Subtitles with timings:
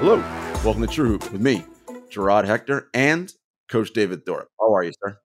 [0.00, 0.18] Hello,
[0.64, 1.66] welcome to True Hoop with me,
[2.08, 3.32] Jarod Hector, and
[3.68, 4.48] Coach David Thorpe.
[4.60, 5.18] How are you, sir?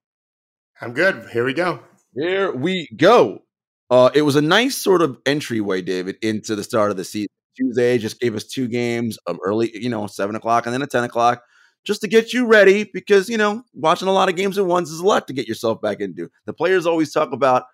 [0.81, 1.29] I'm good.
[1.31, 1.79] Here we go.
[2.15, 3.43] Here we go.
[3.91, 7.27] Uh, it was a nice sort of entryway, David, into the start of the season.
[7.55, 10.87] Tuesday just gave us two games of early, you know, seven o'clock and then a
[10.87, 11.43] 10 o'clock
[11.85, 14.89] just to get you ready because, you know, watching a lot of games at once
[14.89, 16.31] is a lot to get yourself back into.
[16.47, 17.65] The players always talk about,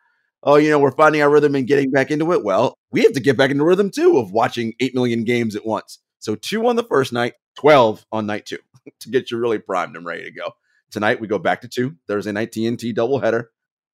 [0.43, 2.43] oh, you know, we're finding our rhythm and getting back into it.
[2.43, 5.65] Well, we have to get back into rhythm too of watching 8 million games at
[5.65, 5.99] once.
[6.19, 8.59] So two on the first night, 12 on night two
[8.99, 10.51] to get you really primed and ready to go.
[10.91, 13.45] Tonight we go back to two, Thursday night TNT doubleheader,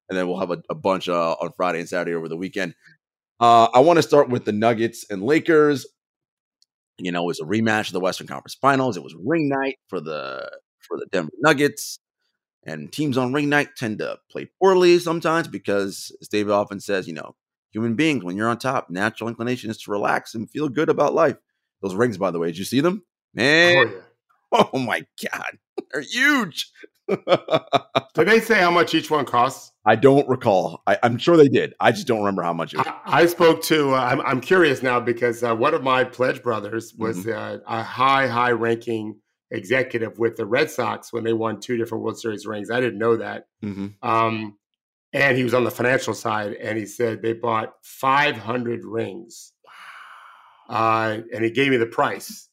[0.08, 2.74] and then we'll have a, a bunch uh, on Friday and Saturday over the weekend.
[3.38, 5.86] Uh, I want to start with the Nuggets and Lakers.
[6.98, 8.96] You know, it was a rematch of the Western Conference Finals.
[8.96, 11.98] It was ring night for the for the Denver Nuggets.
[12.64, 17.06] And teams on ring night tend to play poorly sometimes because, as David often says,
[17.06, 17.36] you know,
[17.70, 21.14] human beings, when you're on top, natural inclination is to relax and feel good about
[21.14, 21.36] life.
[21.86, 23.04] Those rings, by the way, did you see them?
[23.32, 24.68] Man, oh, yeah.
[24.72, 25.58] oh my God,
[25.92, 26.72] they're huge.
[27.08, 29.70] did they say how much each one costs?
[29.84, 30.82] I don't recall.
[30.88, 31.74] I, am sure they did.
[31.78, 32.86] I just don't remember how much it was.
[32.88, 33.94] I, I spoke to.
[33.94, 37.30] Uh, I'm, I'm, curious now because uh, one of my pledge brothers was mm-hmm.
[37.38, 39.20] uh, a high, high ranking
[39.52, 42.72] executive with the Red Sox when they won two different World Series rings.
[42.72, 43.46] I didn't know that.
[43.62, 43.86] Mm-hmm.
[44.02, 44.58] Um,
[45.12, 49.52] and he was on the financial side, and he said they bought 500 rings.
[50.68, 52.48] Uh, and he gave me the price.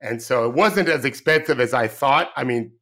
[0.00, 2.30] And so it wasn't as expensive as I thought.
[2.36, 2.72] I mean,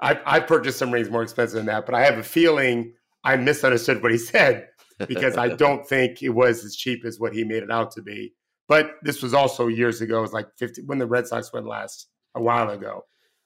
[0.00, 3.36] I, I purchased some rings more expensive than that, but I have a feeling I
[3.36, 4.68] misunderstood what he said
[5.08, 8.02] because I don't think it was as cheap as what he made it out to
[8.02, 8.34] be.
[8.68, 10.18] But this was also years ago.
[10.18, 13.04] It was like 50 when the Red Sox went last, a while ago.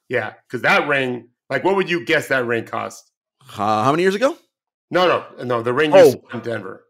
[0.09, 3.11] Yeah, because that ring, like, what would you guess that ring cost?
[3.57, 4.37] Uh, how many years ago?
[4.91, 5.63] No, no, no.
[5.63, 6.15] The ring oh.
[6.33, 6.85] in Denver.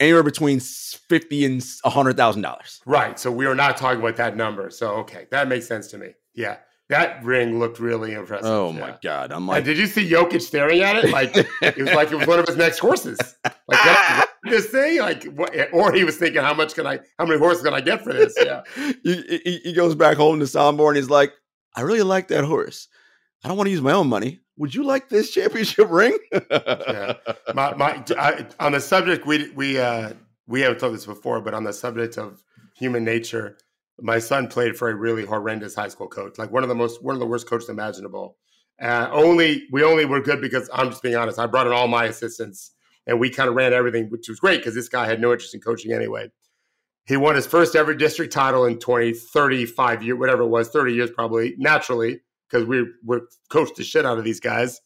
[0.00, 2.80] Anywhere between fifty and hundred thousand dollars.
[2.86, 3.18] Right.
[3.18, 4.70] So we are not talking about that number.
[4.70, 6.14] So okay, that makes sense to me.
[6.34, 6.56] Yeah.
[6.90, 8.46] That ring looked really impressive.
[8.46, 8.80] Oh yeah.
[8.80, 9.32] my god!
[9.32, 11.10] I'm like, and did you see Jokic staring at it?
[11.10, 13.18] Like it was like it was one of his next horses.
[13.66, 17.38] Like this thing, like, what, or he was thinking, how much can I, how many
[17.38, 18.34] horses can I get for this?
[18.40, 18.62] Yeah.
[19.02, 21.32] he, he, he goes back home to Sombor and he's like,
[21.76, 22.88] I really like that horse.
[23.44, 24.40] I don't want to use my own money.
[24.56, 26.18] Would you like this championship ring?
[26.32, 27.14] yeah.
[27.54, 30.14] My, my, I, on the subject, we we uh,
[30.46, 32.42] we haven't told this before, but on the subject of
[32.74, 33.58] human nature,
[34.00, 37.02] my son played for a really horrendous high school coach, like one of the most
[37.02, 38.38] one of the worst coaches imaginable.
[38.80, 41.38] Uh, only we only were good because I'm just being honest.
[41.38, 42.72] I brought in all my assistants,
[43.06, 45.54] and we kind of ran everything, which was great because this guy had no interest
[45.54, 46.30] in coaching anyway.
[47.06, 50.94] He won his first ever district title in 20, 35 years, whatever it was, 30
[50.94, 53.18] years probably, naturally, because we we
[53.50, 54.80] coached the shit out of these guys.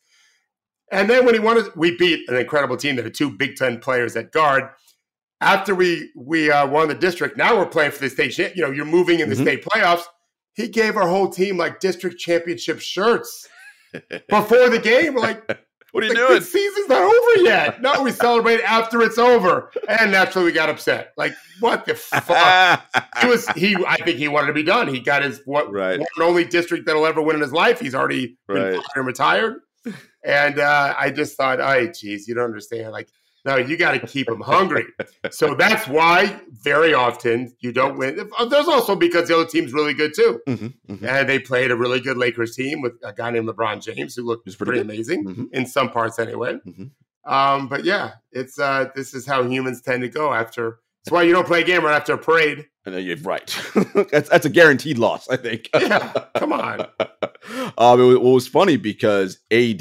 [0.90, 3.78] And then when he wanted, we beat an incredible team that had two Big Ten
[3.78, 4.70] players at guard
[5.40, 8.56] after we we uh, won the district, now we're playing for the state.
[8.56, 9.44] You know, you're moving in the mm-hmm.
[9.44, 10.02] state playoffs.
[10.54, 13.48] He gave our whole team like district championship shirts
[14.28, 15.14] before the game.
[15.14, 15.58] We're like,
[15.98, 16.40] what are you doing?
[16.40, 17.82] The season's not over yet.
[17.82, 21.12] No, we celebrate after it's over, and naturally we got upset.
[21.16, 22.84] Like, what the fuck?
[23.20, 23.76] he was he.
[23.86, 24.88] I think he wanted to be done.
[24.88, 25.98] He got his what right.
[25.98, 27.80] one and only district that'll ever win in his life.
[27.80, 28.80] He's already right.
[28.94, 29.60] been retired,
[30.24, 32.92] and uh, I just thought, oh, geez, you don't understand.
[32.92, 33.08] Like
[33.48, 34.84] no, you got to keep them hungry.
[35.30, 38.28] so that's why very often you don't win.
[38.50, 40.40] There's also because the other team's really good too.
[40.46, 41.06] Mm-hmm, mm-hmm.
[41.06, 44.22] And they played a really good Lakers team with a guy named LeBron James who
[44.22, 45.44] looked pretty, pretty amazing mm-hmm.
[45.52, 46.58] in some parts anyway.
[46.66, 47.32] Mm-hmm.
[47.32, 50.80] Um, but yeah, it's uh, this is how humans tend to go after.
[51.04, 52.66] That's why you don't play a game right after a parade.
[52.84, 53.46] And then you're right.
[54.10, 55.70] that's, that's a guaranteed loss, I think.
[55.74, 56.86] yeah, come on.
[57.78, 59.80] Um, it, it was funny because AD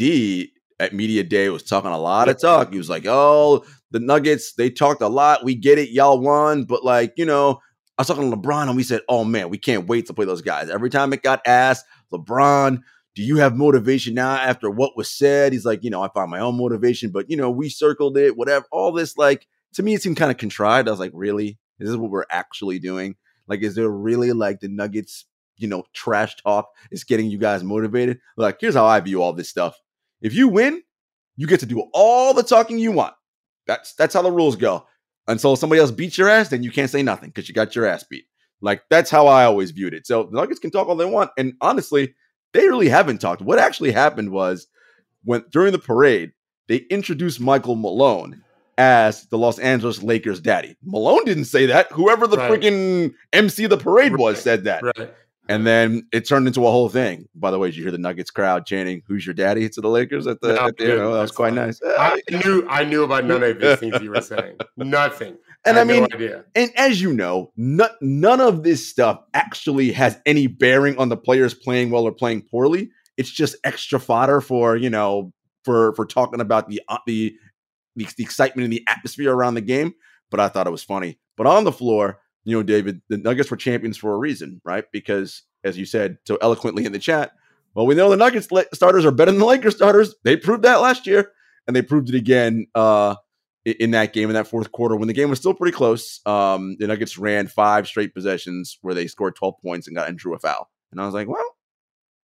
[0.80, 2.72] at media day was talking a lot of talk.
[2.72, 5.44] He was like, "Oh, the Nuggets, they talked a lot.
[5.44, 7.60] We get it, y'all won, but like, you know,
[7.98, 10.26] I was talking to LeBron and we said, "Oh man, we can't wait to play
[10.26, 12.80] those guys." Every time it got asked, LeBron,
[13.16, 15.52] do you have motivation now after what was said?
[15.52, 18.38] He's like, you know, I found my own motivation, but you know, we circled it,
[18.38, 18.66] whatever.
[18.72, 20.88] All this, like, to me, it seemed kind of contrived.
[20.88, 21.58] I was like, really?
[21.80, 23.16] Is this what we're actually doing?
[23.48, 25.26] Like, is there really like the Nuggets,
[25.58, 28.20] you know, trash talk is getting you guys motivated?
[28.36, 29.80] Like, here's how I view all this stuff.
[30.22, 30.82] If you win,
[31.36, 33.14] you get to do all the talking you want.
[33.68, 34.86] That's that's how the rules go.
[35.28, 37.86] Until somebody else beats your ass, then you can't say nothing because you got your
[37.86, 38.26] ass beat.
[38.62, 40.08] Like that's how I always viewed it.
[40.08, 42.16] So the Nuggets can talk all they want, and honestly,
[42.54, 43.42] they really haven't talked.
[43.42, 44.68] What actually happened was
[45.24, 46.32] when during the parade,
[46.68, 48.44] they introduced Michael Malone
[48.78, 50.78] as the Los Angeles Lakers daddy.
[50.84, 51.92] Malone didn't say that.
[51.92, 52.52] Whoever the right.
[52.52, 54.84] freaking MC of the parade was said that.
[54.84, 55.14] Right.
[55.50, 57.28] And then it turned into a whole thing.
[57.34, 59.88] By the way, did you hear the Nuggets crowd chanting "Who's your daddy?" to the
[59.88, 61.80] Lakers at the, no, at the you know, that was quite nice.
[61.98, 64.58] I knew I knew about none of these things you were saying.
[64.78, 65.38] Nothing.
[65.66, 66.46] And I, I mean, no idea.
[66.56, 71.18] and as you know, no, none of this stuff actually has any bearing on the
[71.18, 72.92] players playing well or playing poorly.
[73.18, 75.34] It's just extra fodder for you know
[75.64, 77.36] for for talking about the uh, the
[77.96, 79.94] the, the excitement and the atmosphere around the game.
[80.30, 81.20] But I thought it was funny.
[81.38, 84.86] But on the floor, you know, David, the Nuggets were champions for a reason, right?
[84.94, 87.34] Because as you said so eloquently in the chat,
[87.74, 90.16] well, we know the Nuggets starters are better than the Lakers starters.
[90.24, 91.34] They proved that last year,
[91.68, 93.16] and they proved it again uh,
[93.66, 96.22] in that game in that fourth quarter when the game was still pretty close.
[96.26, 100.18] Um, the Nuggets ran five straight possessions where they scored 12 points and got and
[100.18, 100.70] drew a foul.
[100.94, 101.58] And I was like, well,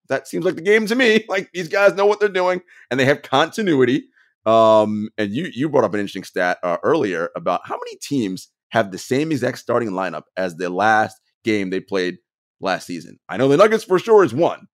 [0.08, 1.26] that seems like the game to me.
[1.30, 4.06] Like these guys know what they're doing and they have continuity.
[4.46, 8.50] Um, and you you brought up an interesting stat uh, earlier about how many teams
[8.74, 12.18] have the same exact starting lineup as the last game they played
[12.60, 13.20] last season.
[13.30, 14.68] I know the Nuggets for sure is one.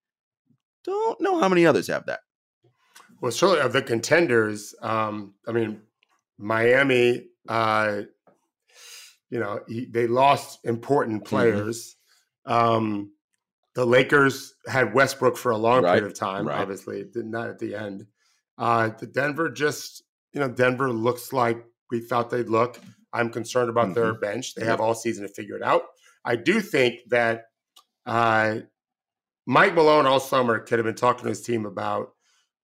[0.86, 2.22] Don't know how many others have that.
[3.22, 5.82] Well, surely of the contenders, um, I mean,
[6.38, 8.04] Miami, uh,
[9.30, 11.30] you know, he, they lost important Mm-hmm.
[11.30, 11.98] players.
[12.46, 13.12] Um,
[13.76, 16.58] the Lakers had Westbrook for a long Right, period of time, right.
[16.60, 18.08] obviously, not at the end.
[18.58, 20.04] Uh, the Denver just,
[20.34, 22.80] you know, Denver looks like we thought they'd look.
[23.14, 24.22] I'm concerned about their Mm-hmm.
[24.22, 24.56] bench.
[24.56, 25.84] They have all season to figure it out.
[26.26, 27.46] I do think that
[28.06, 28.58] uh,
[29.46, 32.14] Mike Malone all summer could have been talking to his team about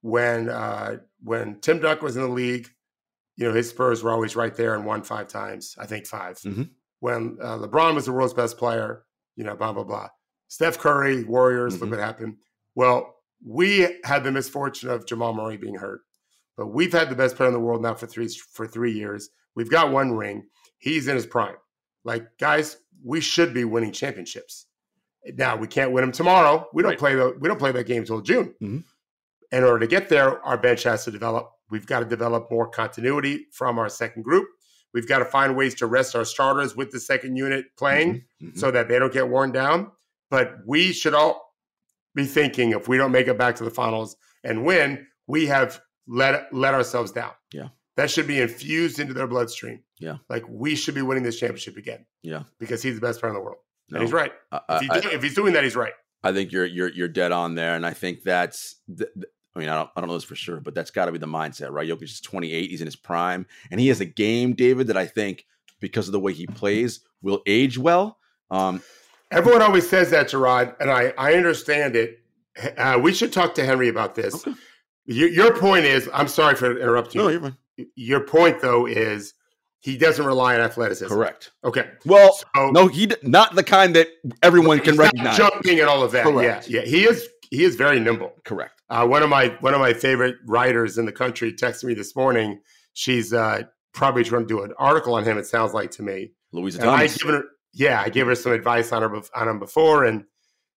[0.01, 2.67] when uh, when Tim Duncan was in the league.
[3.37, 5.75] You know, his Spurs were always right there and won five times.
[5.77, 6.69] I think 5 Mhm.
[6.99, 9.03] When uh, LeBron was the world's best player,
[9.35, 10.09] you know, blah blah blah.
[10.47, 11.81] Steph Curry, Warriors, Mhm.
[11.81, 12.37] look what happened.
[12.75, 13.15] Well,
[13.45, 16.01] we had the misfortune of Jamal Murray being hurt,
[16.55, 19.29] but we've had the best player in the world now for three for three years.
[19.55, 20.47] We've got one ring.
[20.77, 21.55] He's in his prime.
[22.03, 24.67] Like guys, we should be winning championships.
[25.35, 26.67] Now we can't win them tomorrow.
[26.73, 26.99] We don't Right.
[26.99, 28.53] play the we don't play that game until June.
[28.61, 28.83] Mhm.
[29.51, 31.49] In order to get there, our bench has to develop.
[31.69, 34.47] We've got to develop more continuity from our second group.
[34.93, 38.57] We've got to find ways to rest our starters with the second unit playing Mhm.
[38.57, 39.91] so that they don't get worn down.
[40.29, 41.55] But we should all
[42.13, 45.81] be thinking if we don't make it back to the finals and win, we have
[46.07, 47.31] let let ourselves down.
[47.51, 47.69] Yeah.
[47.97, 49.81] That should be infused into their bloodstream.
[49.99, 50.17] Yeah.
[50.29, 52.43] Like we should be winning this championship again Yeah.
[52.59, 53.57] because he's the best player in the world.
[53.89, 54.31] No, And he's right.
[54.51, 55.93] I- If, he I- if he's doing that, he's right.
[56.23, 58.75] I think you're you're you're dead on there, and I think that's.
[58.87, 61.05] th- th- I mean, I don't I don't know this for sure, but that's got
[61.05, 61.87] to be the mindset, right?
[61.87, 65.05] Jokic is 28, he's in his prime, and he has a game, David, that I
[65.05, 65.45] think
[65.79, 68.17] because of the way he plays will age well.
[68.51, 68.81] Um,
[69.31, 72.19] Everyone always says that, Jarod, and I, I understand it.
[72.77, 74.35] Uh, we should talk to Henry about this.
[74.47, 74.53] Okay.
[75.05, 77.33] Your, your point is, I'm sorry for interrupting no, you.
[77.33, 77.57] you're fine.
[77.95, 79.33] Your point, though, is
[79.79, 81.13] he doesn't rely on athleticism.
[81.13, 81.51] correct.
[81.63, 81.89] Okay.
[82.05, 84.07] Well, So no, he not the kind that
[84.41, 85.37] everyone can recognize.
[85.37, 86.23] jumping and all of that.
[86.23, 86.69] Correct.
[86.69, 86.87] Yeah, yeah.
[86.87, 88.33] He is he is very nimble.
[88.43, 88.81] Correct.
[88.89, 92.15] Uh, one of my one of my favorite writers in the country texted me this
[92.15, 92.59] morning.
[92.93, 93.63] She's uh,
[93.93, 95.37] probably trying to do an article on him.
[95.37, 96.31] It sounds like to me.
[96.51, 97.43] Louisa And I given her,
[97.73, 100.23] yeah, I gave her some advice on her on him before, and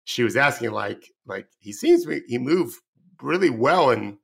[0.05, 2.75] she was asking like, like he seems to be, he moved
[3.21, 4.17] really well, and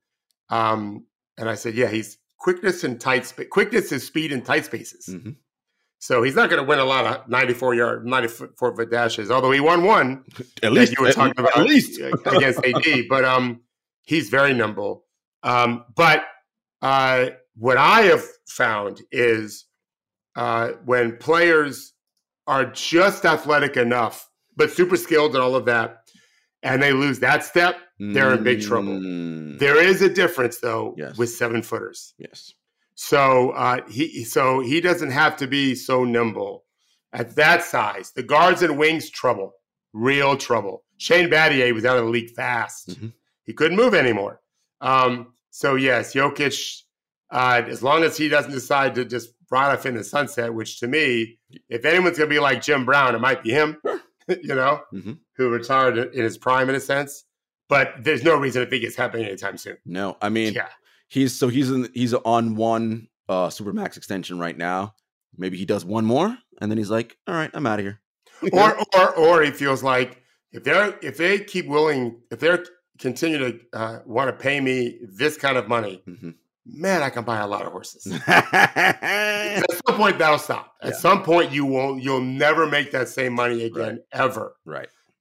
[0.50, 1.06] um,
[1.38, 5.06] and I said, yeah, he's quickness and tight spa- quickness is speed in tight spaces.
[5.08, 5.36] Mhm.
[5.98, 8.90] So he's not going to win a lot of ninety four yard, ninety four foot
[8.90, 9.30] dashes.
[9.30, 10.24] Although he won one
[10.62, 11.98] At least you were talking about At least.
[12.26, 13.62] against AD, but um,
[14.02, 15.04] he's very nimble.
[15.42, 16.24] Um, but
[16.82, 19.64] uh, what I have found is
[20.36, 21.92] uh, when players
[22.46, 26.00] are just athletic enough, but super skilled and all of that,
[26.62, 28.94] and they lose that step, they're in big trouble.
[28.98, 31.16] Mm, there is a difference though Yes.
[31.16, 32.14] with seven footers.
[32.18, 32.52] yes.
[32.96, 36.64] So uh, he so he doesn't have to be so nimble
[37.12, 38.12] at that size.
[38.14, 39.52] The guards and wings trouble,
[39.92, 40.84] real trouble.
[40.98, 42.90] Shane Battier was out of the league fast.
[42.90, 43.12] Mhm.
[43.44, 44.40] He couldn't move anymore.
[44.80, 46.82] Um, so yes, Jokic,
[47.30, 50.78] uh, as long as he doesn't decide to just ride off in the sunset, which
[50.80, 53.80] to me, if anyone's going to be like Jim Brown, it might be him.
[54.28, 55.18] you know, Mhm.
[55.36, 57.24] who retired in his prime in a sense.
[57.68, 59.78] But there's no reason to think it's happening anytime soon.
[59.86, 60.68] No, I mean, Yeah.
[61.08, 64.94] he's so he's in he's on one uh supermax extension right now.
[65.36, 68.00] Maybe he does one more, and then he's like, "All right, I'm out of here."
[68.52, 72.64] or or or he feels like if they're if they keep willing if they're
[72.98, 76.34] continue to uh, want to pay me this kind of money, Mhm.
[76.66, 78.06] man, I can buy a lot of horses.
[78.26, 80.74] At some point, that'll stop.
[80.82, 80.96] At Yeah.
[80.96, 82.02] some point, you won't.
[82.02, 84.54] You'll never make that same money again, ever.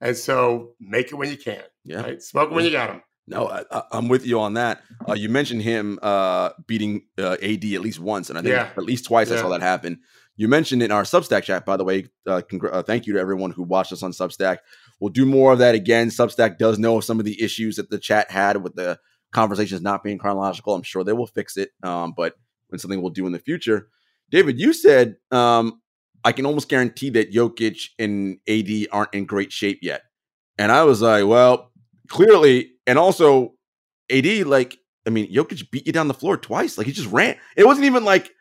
[0.03, 1.63] And so, make it when you can.
[1.85, 2.01] Yeah.
[2.01, 2.21] Right?
[2.21, 3.01] Smoke when you got them.
[3.25, 4.81] No, I, I'm with you on that.
[5.07, 8.69] Uh, you mentioned him uh, beating uh, AD at least once, and I think Yeah.
[8.75, 10.01] at least twice I saw that happen.
[10.35, 12.09] You mentioned in our Substack chat, by the way.
[12.27, 14.57] Uh, congr- uh, thank you to everyone who watched us on Substack.
[14.99, 16.09] We'll do more of that again.
[16.09, 18.99] Substack does know some of the issues that the chat had with the
[19.31, 20.73] conversations not being chronological.
[20.75, 22.35] I'm sure they will fix it, um, but
[22.67, 23.87] when something we'll do in the future.
[24.31, 25.79] David, you said um,
[26.23, 30.03] I can almost guarantee that Jokic and AD aren't in great shape yet.
[30.57, 31.71] And I was like, well,
[32.07, 33.55] clearly, and also
[34.11, 36.77] AD, like, I mean, Jokic beat you down the floor twice.
[36.77, 37.35] Like he just ran.
[37.57, 38.31] It wasn't even like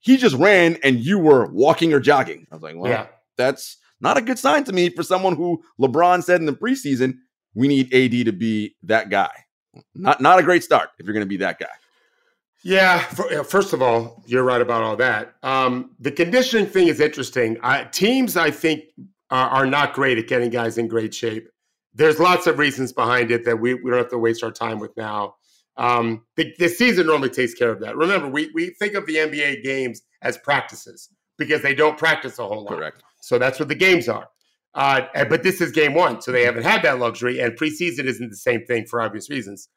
[0.00, 2.46] he just ran and you were walking or jogging.
[2.50, 3.06] I was like, well, yeah.
[3.36, 7.18] that's not a good sign to me for someone who LeBron said in the preseason,
[7.54, 9.30] we need AD to be that guy.
[9.94, 11.66] Not not a great start if you're going to be that guy.
[12.64, 15.34] Yeah, for, first of all, you're right about all that.
[15.42, 17.58] Um, the conditioning thing is interesting.
[17.62, 18.84] I, teams, I think,
[19.30, 21.48] are, are, not great at getting guys in great shape.
[21.94, 24.78] There's lots of reasons behind it that we, we don't have to waste our time
[24.78, 25.34] with now.
[25.76, 27.96] Um, the, the, season normally takes care of that.
[27.96, 32.46] Remember, we, we think of the NBA games as practices because they don't practice a
[32.46, 32.76] whole lot.
[32.76, 33.02] Correct.
[33.20, 34.28] So that's what the games are.
[34.74, 38.30] Uh, but this is game one, so they haven't had that luxury, and preseason isn't
[38.30, 39.68] the same thing for obvious reasons.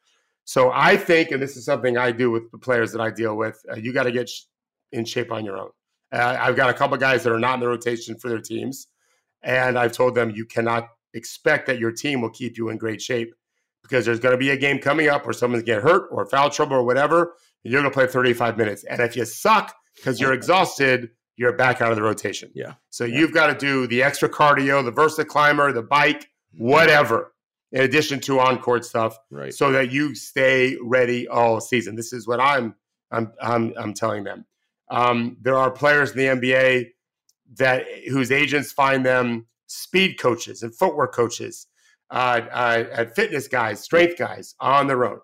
[0.46, 3.36] So I think, and this is something I do with the players that I deal
[3.36, 4.42] with, uh, you got to get sh-
[4.92, 5.70] in shape on your own.
[6.12, 8.86] Uh, I've got a couple guys that are not in the rotation for their teams,
[9.42, 13.02] and I've told them you cannot expect that your team will keep you in great
[13.02, 13.34] shape
[13.82, 16.48] because there's going to be a game coming up where someone's get hurt or foul
[16.48, 17.34] trouble or whatever,
[17.64, 18.84] and you're going to play 35 minutes.
[18.84, 22.52] And if you suck because you're exhausted, you're back out of the rotation.
[22.54, 22.74] Yeah.
[22.90, 23.18] So yeah.
[23.18, 27.32] you've got to do the extra cardio, the VersaClimber, the bike, whatever
[27.72, 29.52] in addition to on court stuff, right.
[29.52, 31.96] so that you stay ready all season.
[31.96, 32.74] This is what I'm
[33.10, 34.44] I'm I'm, I'm telling them.
[34.90, 36.90] Um, there are players in the NBA
[37.56, 41.66] that whose agents find them speed coaches and footwork coaches,
[42.10, 45.20] uh, uh, fitness guys, strength guys on their own.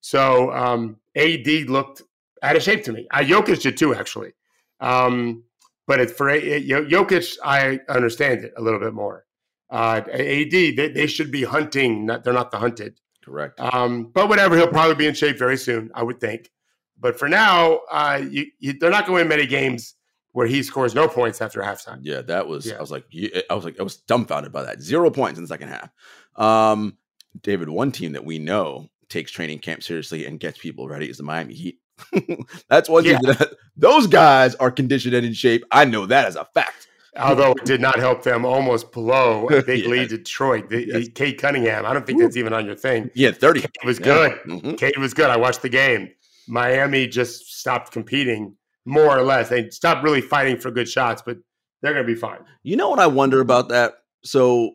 [0.00, 2.02] So um, AD looked
[2.42, 3.06] out of shape to me.
[3.10, 4.32] I Jokic did too, actually.
[4.80, 5.44] Um,
[5.86, 9.25] but it's for Jokic, I understand it a little bit more
[9.70, 12.06] uh, AD, they, they should be hunting.
[12.06, 13.00] Not, they're not the hunted.
[13.24, 13.58] Correct.
[13.58, 16.50] Um, but whatever, he'll probably be in shape very soon, I would think.
[16.98, 19.94] But for now, uh, you, you, they're not going to win many games
[20.32, 22.00] where he scores no points after halftime.
[22.02, 22.66] Yeah, that was.
[22.66, 22.76] Yeah.
[22.76, 23.04] I was like,
[23.50, 24.80] I was like, I was dumbfounded by that.
[24.80, 25.90] Zero points in the second half.
[26.36, 26.96] Um,
[27.42, 31.16] David, one team that we know takes training camp seriously and gets people ready is
[31.18, 31.78] the Miami Heat.
[32.68, 33.18] That's one yeah.
[33.18, 35.64] thing that those guys are conditioned and in shape.
[35.70, 36.86] I know that as a fact
[37.18, 39.90] although it did not help them almost blow a big yeah.
[39.90, 40.68] lead Detroit.
[40.70, 41.08] The, yes.
[41.14, 42.22] Cade Cunningham, I don't think Ooh.
[42.22, 43.10] that's even on your thing.
[43.14, 43.60] Yeah, 30.
[43.60, 44.38] Cade was good.
[44.46, 44.54] Yeah.
[44.54, 44.74] Mm-hmm.
[44.74, 45.30] Cade was good.
[45.30, 46.10] I watched the game.
[46.48, 49.48] Miami just stopped competing more or less.
[49.48, 51.38] They stopped really fighting for good shots, but
[51.82, 52.38] they're going to be fine.
[52.62, 53.94] You know what I wonder about that?
[54.24, 54.72] So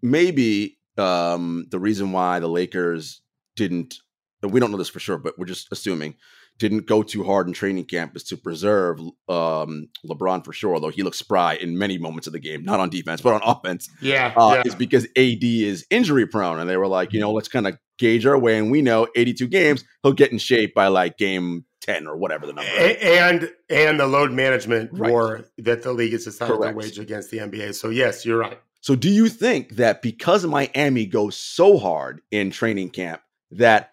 [0.00, 3.20] maybe um, the reason why the Lakers
[3.56, 3.96] didn't,
[4.42, 6.16] we don't know this for sure, but we're just assuming
[6.58, 10.90] didn't go too hard in training camp is to preserve um, LeBron for sure, although
[10.90, 13.90] he looks spry in many moments of the game, not on defense, but on offense.
[14.00, 14.62] Yeah, uh, yeah.
[14.64, 16.60] Is because AD is injury prone.
[16.60, 18.58] And they were like, you know, let's kind of gauge our way.
[18.58, 22.46] And we know 82 games, he'll get in shape by like game 10 or whatever
[22.46, 25.10] the number and and the load management right.
[25.10, 26.78] war that the league has decided Correct.
[26.78, 27.74] to wage against the NBA.
[27.74, 28.58] So yes, you're right.
[28.80, 33.20] So do you think that because Miami goes so hard in training camp
[33.52, 33.91] that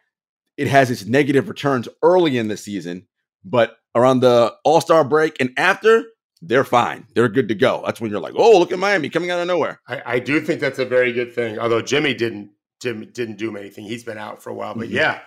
[0.60, 3.08] it has its negative returns early in the season,
[3.46, 6.04] but around the All Star break and after,
[6.42, 7.08] they're fine.
[7.16, 7.82] They're good to go.
[7.86, 9.80] That's when you're like, oh, look at Miami coming out of nowhere.
[9.88, 11.58] I, I do think that's a very good thing.
[11.60, 12.51] Although Jimmy didn't
[12.82, 13.86] Jimmy didn't do anything.
[13.86, 14.98] He's been out for a while, but mm-hmm.
[14.98, 15.22] yeah,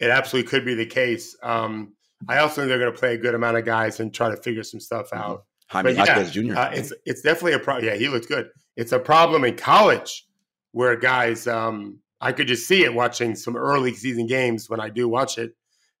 [0.00, 1.34] it absolutely could be the case.
[1.42, 1.94] Um,
[2.28, 4.36] I also think they're going to play a good amount of guys and try to
[4.36, 5.32] figure some stuff mm-hmm.
[5.32, 5.44] out.
[5.68, 6.56] Jaime yeah, Jr.
[6.56, 7.86] Uh, it's it's definitely a problem.
[7.86, 8.50] Yeah, he looks good.
[8.76, 10.26] It's a problem in college
[10.72, 14.88] where guys um, I could just see it watching some early season games when I
[14.88, 15.54] do watch it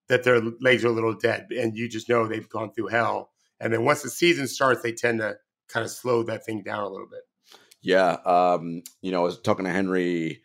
[0.08, 3.30] that their legs are a little dead, and you just know they've gone through hell.
[3.60, 5.36] And then once the season starts, they tend to
[5.68, 7.22] kind of slow that thing down a little bit.
[7.82, 10.42] Yeah, um, you know, I was talking to Henry,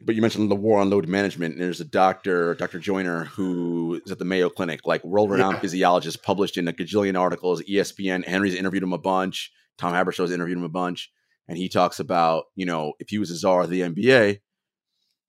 [0.00, 1.54] but you mentioned the war on load management.
[1.54, 2.78] And there's a doctor, Dr.
[2.78, 5.60] Joyner, who is at the Mayo Clinic, like world-renowned yeah.
[5.60, 7.62] physiologist, published in a gajillion articles.
[7.62, 9.52] ESPN, Henry's interviewed him a bunch.
[9.78, 11.10] Tom Haberstroh's interviewed him a bunch,
[11.48, 14.40] and he talks about, you know, if he was a czar of the NBA,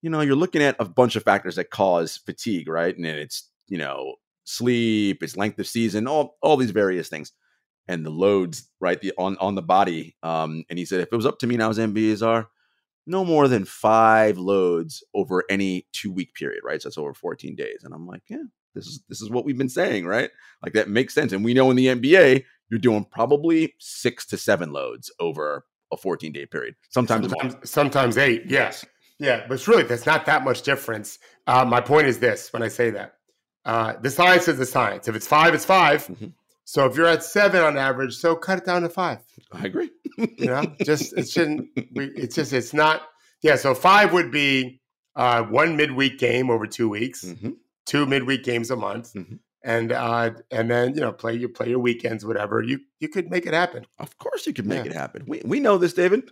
[0.03, 2.95] you know, you're looking at a bunch of factors that cause fatigue, right?
[2.95, 7.31] And it's, you know, sleep, it's length of season, all all these various things.
[7.87, 10.15] And the loads, right, the on on the body.
[10.21, 12.49] Um, and he said if it was up to me and I was czar,
[13.07, 16.81] no more than five loads over any two week period, right?
[16.81, 17.83] So that's over 14 days.
[17.83, 18.43] And I'm like, yeah,
[18.75, 20.31] this is this is what we've been saying, right?
[20.61, 21.31] Like that makes sense.
[21.31, 25.97] And we know in the NBA, you're doing probably six to seven loads over a
[25.97, 26.75] 14 day period.
[26.89, 28.43] Sometimes sometimes, sometimes eight.
[28.47, 28.85] Yes.
[29.23, 31.17] Yeah, but it's really that's not that much difference.
[31.47, 33.15] Uh, my point is this: when I say that,
[33.63, 35.07] uh, the science is the science.
[35.07, 36.25] If it's five, it's 5 mm-hmm.
[36.65, 39.19] So if you're at seven on average, so cut it down to five.
[39.51, 39.91] I agree.
[40.17, 41.69] you know, just it shouldn't.
[41.95, 43.03] It's just it's not.
[43.41, 44.81] Yeah, so five would be
[45.15, 47.51] uh, one midweek game over two weeks, mm-hmm.
[47.85, 49.35] two midweek games a month, mm-hmm.
[49.63, 52.61] And uh, and then you know play you play your weekends, whatever.
[52.61, 53.85] You you could make it happen.
[53.99, 54.91] Of course, you could make Yeah.
[54.91, 55.23] it happen.
[55.27, 56.31] We we know this, David.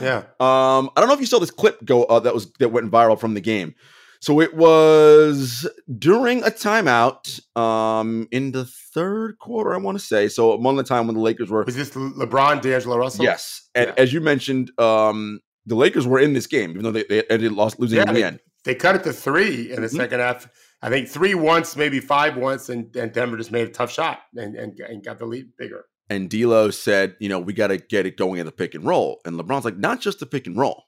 [0.00, 0.22] Yeah.
[0.40, 2.90] Um, I don't know if you saw this clip go uh, that was that went
[2.90, 3.74] viral from the game.
[4.20, 10.28] So it was during a timeout um, in the third quarter, I want to say.
[10.28, 13.24] So among the time when the Lakers were Was this Le- LeBron, D'Angelo Russell?
[13.24, 13.94] yes, and Yeah.
[14.02, 17.52] as you mentioned, um, the Lakers were in this game, even though they, they ended
[17.52, 18.40] lost losing Yeah, in the end.
[18.64, 19.96] They cut it to three in the Mhm.
[19.96, 20.48] second half.
[20.80, 24.20] I think three once, maybe five once, and, and Denver just made a tough shot
[24.36, 25.86] and, and, and got the lead bigger.
[26.10, 28.84] And D'Lo said, you know, we got to get it going in the pick and
[28.84, 29.20] roll.
[29.24, 30.84] And LeBron's like, not just the pick and roll,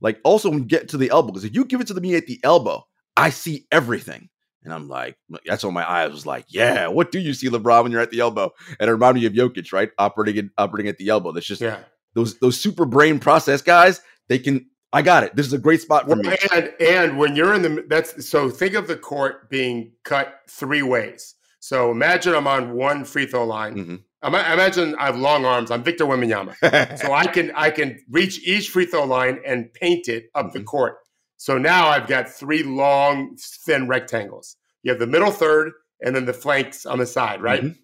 [0.00, 2.14] like also when you get to the elbow, because if you give it to me
[2.14, 2.84] at the elbow,
[3.16, 4.28] I see everything.
[4.62, 7.82] And I'm like, that's when my eyes was like, yeah, what do you see, LeBron,
[7.82, 8.52] when you're at the elbow?
[8.80, 9.90] And it reminded me of Jokic, right?
[9.98, 11.32] Operating in, operating at the elbow.
[11.32, 11.80] That's just Yeah.
[12.14, 14.00] those those super brain process guys.
[14.28, 14.66] They can.
[14.94, 15.34] I got it.
[15.36, 16.36] This is a great spot for Well, me.
[16.52, 20.82] and and when you're in the that's so think of the court being cut three
[20.82, 21.34] ways.
[21.60, 23.74] So imagine I'm on one free throw line.
[23.74, 24.02] Mhm.
[24.26, 25.70] Ima- Imagine I have long arms.
[25.70, 26.54] I'm Victor Wembanyama.
[26.98, 30.60] so I can I can reach each free throw line and paint it up the
[30.60, 30.64] Mhm.
[30.66, 30.96] court.
[31.36, 33.36] So now I've got three long
[33.66, 34.56] thin rectangles.
[34.84, 35.72] You have the middle third
[36.02, 37.62] and then the flanks on the side, right?
[37.64, 37.76] Mhm.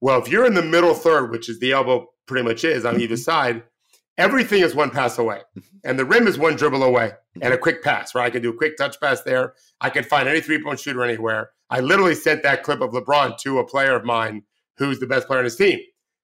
[0.00, 3.00] Well, if you're in the middle third, which is the elbow pretty much is on
[3.00, 3.24] either Mhm.
[3.24, 3.62] side,
[4.18, 5.42] everything is one pass away.
[5.56, 5.62] Mhm.
[5.84, 8.26] And the rim is one dribble away and a quick pass, right?
[8.26, 9.54] I can do a quick touch pass there.
[9.80, 11.50] I can find any three point shooter anywhere.
[11.70, 14.44] I literally sent that clip of LeBron to a player of mine
[14.78, 15.80] who's the best player on his team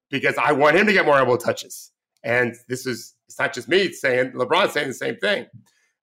[0.09, 1.91] because I want him to get more elbow touches.
[2.23, 5.47] And this is, it's not just me saying, LeBron's saying the same thing.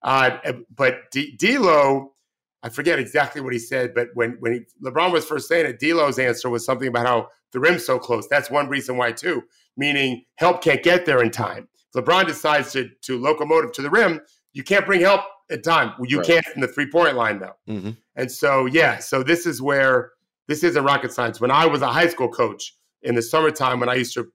[0.02, 0.38] Uh,
[0.74, 2.14] but D- D'Lo,
[2.62, 5.78] I forget exactly what he said, but when when he, LeBron was first saying it,
[5.78, 8.26] D'Lo's answer was something about how the rim's so close.
[8.28, 9.42] That's one reason why too,
[9.76, 11.68] meaning help can't get there in time.
[11.96, 14.20] LeBron decides to to locomotive to the rim,
[14.52, 15.92] you can't bring help at time.
[16.04, 16.26] You Right.
[16.26, 17.56] can't from the three point line though.
[17.68, 17.96] Mhm.
[18.16, 20.12] And so yeah, so this is where
[20.46, 21.40] this isn't rocket science.
[21.40, 24.26] When I was a high school coach in the summertime, when I used to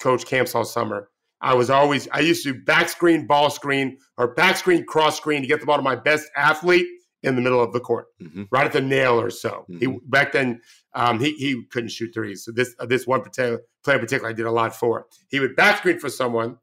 [0.00, 1.08] coach camps all summer,
[1.40, 5.40] I was always I used to back screen, ball screen, or back screen, cross screen
[5.42, 6.86] to get the ball to my best athlete
[7.22, 8.48] in the middle of the court, Mhm.
[8.50, 9.64] right at the nail or so.
[9.68, 9.98] He Mhm.
[10.08, 10.60] back then
[10.94, 12.44] um, he he couldn't shoot threes.
[12.44, 15.06] So this uh, this one particular player in particular I did a lot for.
[15.28, 16.58] He would back screen for someone,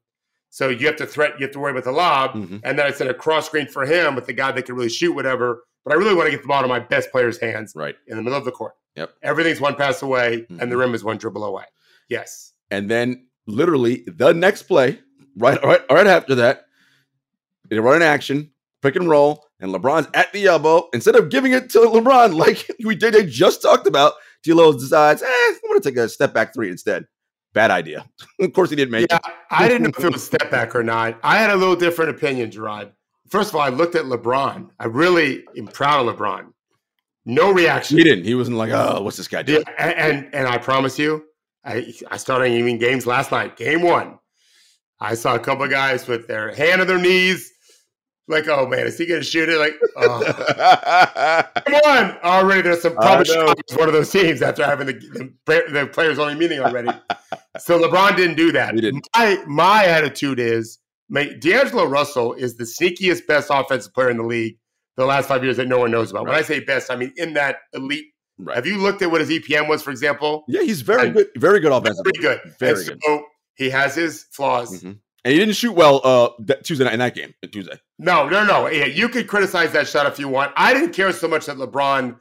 [0.50, 2.60] so you have to threat, you have to worry about the lob, Mhm.
[2.64, 4.88] and then I sent a cross screen for him with the guy that can really
[4.88, 5.62] shoot whatever.
[5.84, 7.96] But I really want to get the ball to my best player's hands Right.
[8.06, 8.74] in the middle of the court.
[8.96, 9.10] Yep.
[9.22, 10.80] Everything's one pass away, and the Mhm.
[10.80, 11.64] rim is one dribble away.
[12.08, 12.52] Yes.
[12.70, 15.00] And then literally the next play,
[15.36, 16.66] right, right, right after that,
[17.70, 18.50] they run an action,
[18.82, 20.88] pick and roll, and LeBron's at the elbow.
[20.92, 25.22] Instead of giving it to LeBron like we did, they just talked about, D'Lo decides,
[25.22, 27.06] eh, I'm going to take a step back three instead.
[27.58, 28.06] Bad idea.
[28.38, 29.34] of course, he didn't make Yeah, it.
[29.50, 31.18] I didn't know if it was step back or not.
[31.24, 32.92] I had a little different opinion, Jarod.
[33.30, 34.70] First of all, I looked at LeBron.
[34.78, 36.52] I really am proud of LeBron.
[37.26, 37.98] No reaction.
[37.98, 38.26] He didn't.
[38.26, 39.64] He wasn't like, oh, what's this guy doing?
[39.66, 41.24] Yeah, and, and and I promise you,
[41.64, 43.56] I I started even games last night.
[43.56, 44.20] Game one,
[45.00, 47.52] I saw a couple of guys with their hand on their knees,
[48.28, 49.58] like, oh man, is he going to shoot it?
[49.58, 51.42] Like, oh.
[51.66, 52.18] come on!
[52.18, 53.54] Already, there's some know.
[53.76, 56.90] one of those teams after having the, the the players only meeting already.
[57.58, 58.74] so LeBron didn't do that.
[58.74, 59.08] He didn't.
[59.16, 64.24] My my attitude is, mate, D'Angelo Russell is the sneakiest, best offensive player in the
[64.24, 64.56] league
[64.96, 66.26] the last five years that no one knows about.
[66.26, 68.06] When I say best, I mean in that elite.
[68.40, 68.54] Right.
[68.54, 70.44] Have you looked at what his EPM was, for example?
[70.46, 71.28] Yeah, he's very good.
[71.36, 72.12] Very good offensively.
[72.12, 72.40] Pretty good.
[72.58, 72.98] Very and good.
[73.04, 74.82] So he has his flaws.
[74.82, 74.98] Mhm.
[75.24, 77.34] And he didn't shoot well uh that Tuesday night in that game.
[77.50, 77.80] Tuesday.
[77.98, 78.68] No, no, no.
[78.68, 80.52] Yeah, you could criticize that shot if you want.
[80.56, 82.16] I didn't care so much that LeBron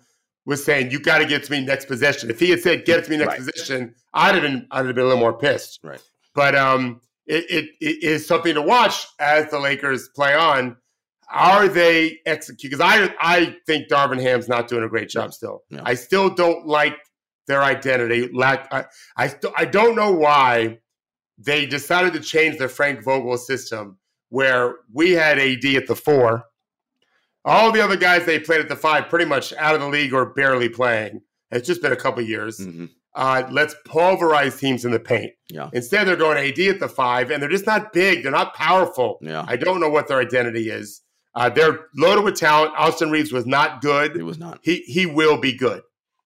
[0.47, 2.31] was saying you got to get to me next possession.
[2.31, 3.37] If he had said get it to me next Right.
[3.37, 5.79] possession, I'd have been I'd have been a little more pissed.
[5.83, 6.01] Right.
[6.33, 10.77] But um, it, it, it is something to watch as the Lakers play on.
[11.29, 12.71] Are they execute?
[12.71, 15.63] Because I I think Darvin Ham's not doing a great job still.
[15.69, 15.81] Yeah.
[15.83, 16.95] I still don't like
[17.47, 18.29] their identity.
[18.33, 18.85] Lack I
[19.17, 20.79] I, still, I don't know why
[21.37, 23.97] they decided to change their Frank Vogel system
[24.29, 26.45] where we had AD at the four.
[27.47, 30.13] All the other guys they played at the five pretty much out of the league
[30.13, 31.21] or barely playing.
[31.51, 32.59] It's just been a couple years.
[32.59, 32.89] Mhm.
[33.15, 35.31] Uh, let's pulverize teams in the paint.
[35.49, 35.69] Yeah.
[35.73, 38.21] Instead, they're going AD at the five, and they're just not big.
[38.21, 39.17] They're not powerful.
[39.21, 39.43] Yeah.
[39.47, 41.01] I don't know what their identity is.
[41.33, 42.73] Uh, they're loaded with talent.
[42.77, 44.59] Austin Reaves was not good It was not.
[44.61, 45.81] he he will be good.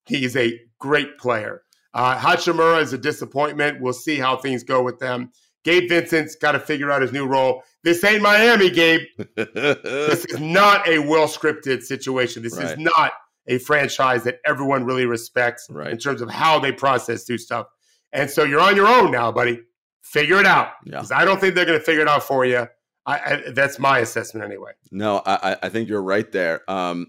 [0.08, 1.62] He is a great player.
[1.94, 3.80] Uh, Hachimura is a disappointment.
[3.82, 5.32] We'll see how things go with them.
[5.64, 7.64] Gabe Vincent's got to figure out his new role.
[7.84, 9.02] This ain't Miami, Gabe.
[9.36, 12.44] This is not a well scripted situation.
[12.44, 12.72] This Right.
[12.72, 13.12] is not
[13.48, 15.92] a franchise that everyone really respects Right.
[15.92, 17.68] in terms of how they process through stuff.
[18.14, 19.62] And so you're on your own now, buddy.
[20.04, 20.74] Figure it out.
[20.86, 20.98] Yeah.
[20.98, 22.68] 'Cause I don't think they're going to figure it out for you.
[23.06, 24.72] I, I, that's my assessment anyway.
[24.92, 26.70] No, I, I- I think you're right there.
[26.70, 27.08] Um,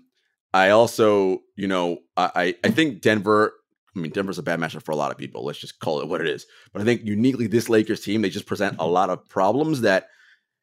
[0.55, 3.53] I also, you know, I I think Denver.
[3.95, 5.45] I mean, Denver's a bad matchup for a lot of people.
[5.45, 6.47] Let's just call it what it is.
[6.73, 10.09] But I think uniquely this Lakers team, they just present a lot of problems that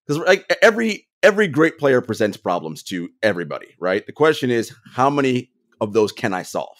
[0.07, 4.05] because like every every great player presents problems to everybody, right?
[4.05, 6.77] The question is, how many of those can I solve?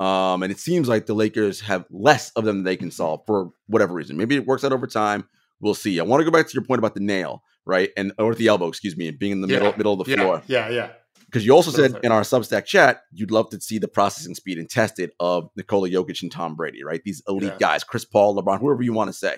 [0.00, 3.22] Um, and it seems like the Lakers have less of them than they can solve
[3.26, 4.16] for whatever reason.
[4.16, 5.26] Maybe it works out over time.
[5.60, 5.98] We'll see.
[6.00, 7.90] I want to go back to your point about the nail, right?
[7.96, 9.54] And or the elbow, excuse me, and being in the yeah.
[9.54, 10.16] middle middle of the yeah.
[10.16, 10.42] floor.
[10.46, 10.90] Yeah, yeah.
[11.36, 14.56] Because you also said in our Substack chat, you'd love to see the processing speed
[14.56, 17.02] and tested of Nikola Jokic and Tom Brady, right?
[17.04, 17.58] These elite yeah.
[17.58, 19.36] guys, Chris Paul, LeBron, whoever you want to say.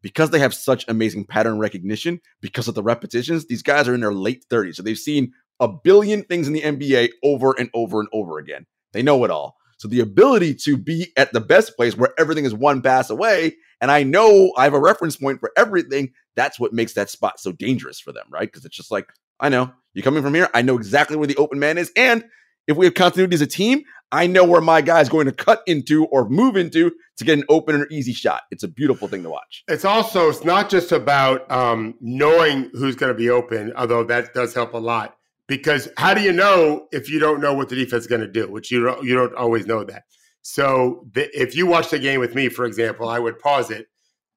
[0.00, 4.00] Because they have such amazing pattern recognition, because of the repetitions, these guys are in
[4.00, 4.76] their late 30s.
[4.76, 8.64] So they've seen a billion things in the NBA over and over and over again.
[8.94, 9.58] They know it all.
[9.76, 13.56] So the ability to be at the best place where everything is one pass away,
[13.82, 17.38] and I know I have a reference point for everything, that's what makes that spot
[17.38, 18.50] so dangerous for them, right?
[18.50, 20.48] Because it's just like, I know you're coming from here.
[20.52, 21.90] I know exactly where the open man is.
[21.96, 22.24] And
[22.66, 25.32] if we have continuity as a team, I know where my guy is going to
[25.32, 28.42] cut into or move into to get an open or easy shot.
[28.50, 29.64] It's a beautiful thing to watch.
[29.68, 34.34] It's also it's not just about um, knowing who's going to be open, although that
[34.34, 35.16] does help a lot.
[35.46, 38.28] Because how do you know if you don't know what the defense is going to
[38.28, 38.50] do?
[38.50, 40.04] Which you don't you don't always know that.
[40.42, 43.86] So the, if you watch the game with me, for example, I would pause it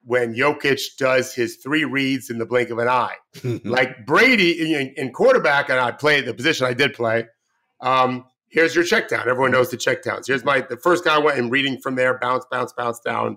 [0.08, 3.16] when Jokic does his three reads in the blink of an eye.
[3.64, 7.26] like Brady in, in, quarterback, and I played the position I did play.
[7.82, 9.28] Um, here's your check down.
[9.28, 10.26] Everyone knows the check downs.
[10.26, 13.36] Here's my the first guy went and reading from there, bounce, bounce, bounce down.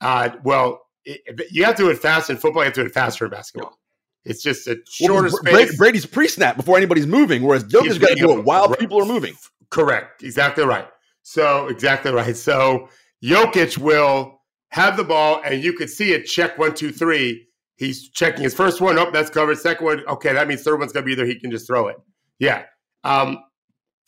[0.00, 1.20] Uh, well, it,
[1.52, 2.62] you have to do it fast in football.
[2.62, 3.78] You have to do it faster in basketball.
[4.24, 5.76] It's just a shorter well, space.
[5.76, 8.78] Brady's pre-snap before anybody's moving, whereas Jokic's got to do it while right.
[8.78, 9.34] people are moving.
[9.70, 10.24] Correct.
[10.24, 10.88] Exactly right.
[11.22, 12.36] So exactly right.
[12.36, 12.88] So
[13.22, 14.41] Jokic will
[14.72, 17.46] have the ball, and you could see it check one, two, three.
[17.76, 18.98] He's checking his first one.
[18.98, 19.58] Oh, that's covered.
[19.58, 21.26] Second one, okay, that means third one's gonna be there.
[21.26, 21.96] He can just throw it.
[22.38, 22.64] Yeah.
[23.04, 23.38] Um,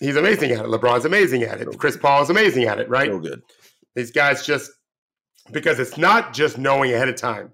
[0.01, 0.69] he's amazing at it.
[0.69, 1.79] LeBron's amazing at it.
[1.79, 3.09] Chris Paul is amazing at it, right?
[3.09, 3.43] So good.
[3.95, 4.71] These guys just
[5.53, 7.53] because it's not just knowing ahead of time.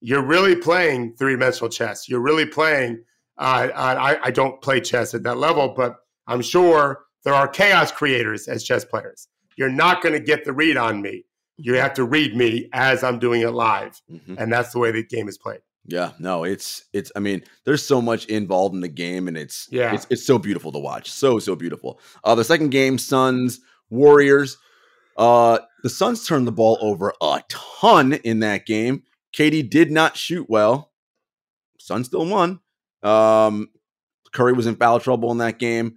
[0.00, 2.08] You're really playing three dimensional chess.
[2.08, 3.02] You're really playing.
[3.38, 5.96] Uh, I, I don't play chess at that level, but
[6.28, 9.28] I'm sure there are chaos creators as chess players.
[9.56, 11.24] You're not going to get the read on me.
[11.56, 14.34] You have to read me as I'm doing it live, mm-hmm.
[14.38, 15.60] and that's the way the game is played.
[15.84, 17.10] Yeah, no, it's it's.
[17.16, 20.38] I mean, there's so much involved in the game, and it's yeah, it's, it's so
[20.38, 21.10] beautiful to watch.
[21.10, 22.00] So so beautiful.
[22.22, 23.60] Uh, the second game, Suns
[23.90, 24.58] Warriors.
[25.16, 29.02] Uh, the Suns turned the ball over a ton in that game.
[29.36, 30.92] KD did not shoot well.
[31.78, 32.60] Suns still won.
[33.02, 33.68] Um,
[34.32, 35.96] Curry was in foul trouble in that game.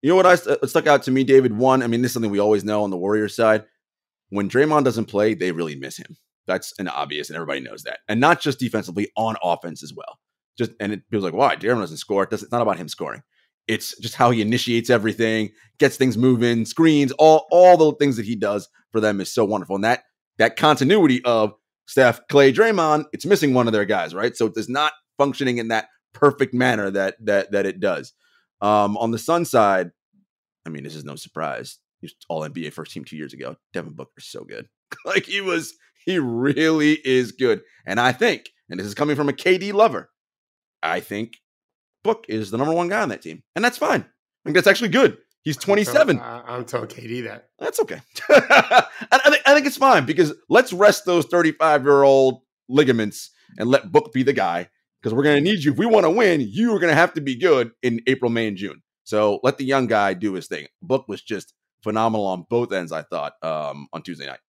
[0.00, 1.56] You know what I uh, stuck out to me, David?
[1.56, 3.64] One, I mean, this is something we always know on the Warriors side
[4.34, 6.16] when Draymond doesn't play, they really miss him.
[6.46, 8.00] That's an obvious, and everybody knows that.
[8.08, 10.18] And not just defensively, on offense as well.
[10.58, 12.24] Just and it feels like, why Draymond doesn't score?
[12.24, 13.22] It doesn't, it's not about him scoring.
[13.66, 18.26] It's just how he initiates everything, gets things moving, screens, all all the things that
[18.26, 19.76] he does for them is so wonderful.
[19.76, 20.02] And that
[20.38, 21.54] that continuity of
[21.86, 24.36] Steph, Clay, Draymond, it's missing one of their guys, right?
[24.36, 28.12] So it is not functioning in that perfect manner that that that it does.
[28.60, 29.92] Um, on the Sun side,
[30.66, 33.56] I mean, this is no surprise he was all NBA first team two years ago.
[33.72, 34.68] Devin Booker's so good.
[35.06, 37.62] like he was, he really is good.
[37.86, 40.10] And I think, and this is coming from a KD lover,
[40.82, 41.38] I think
[42.02, 43.42] Book is the number one guy on that team.
[43.56, 44.02] And that's fine.
[44.02, 45.16] I think that's actually good.
[45.42, 46.20] He's 27.
[46.20, 47.48] I'm telling, KD that.
[47.58, 48.00] That's okay.
[48.30, 53.68] I, think, I think it's fine because let's rest those 35 year old ligaments and
[53.68, 54.68] let Book be the guy
[55.00, 55.72] because we're going to need you.
[55.72, 58.30] If we want to win, you are going to have to be good in April,
[58.30, 58.82] May, and June.
[59.04, 60.66] So let the young guy do his thing.
[60.80, 61.52] Book was just
[61.84, 62.90] phenomenal on both ends.
[62.90, 64.40] I thought um, on Tuesday night.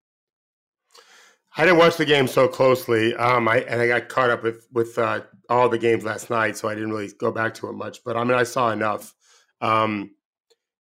[1.57, 4.67] I didn't watch the game so closely, um, I, and I got caught up with
[4.73, 7.73] with uh, all the games last night, so I didn't really go back to it
[7.73, 8.03] much.
[8.03, 9.13] But I mean, I saw enough.
[9.61, 10.11] Um,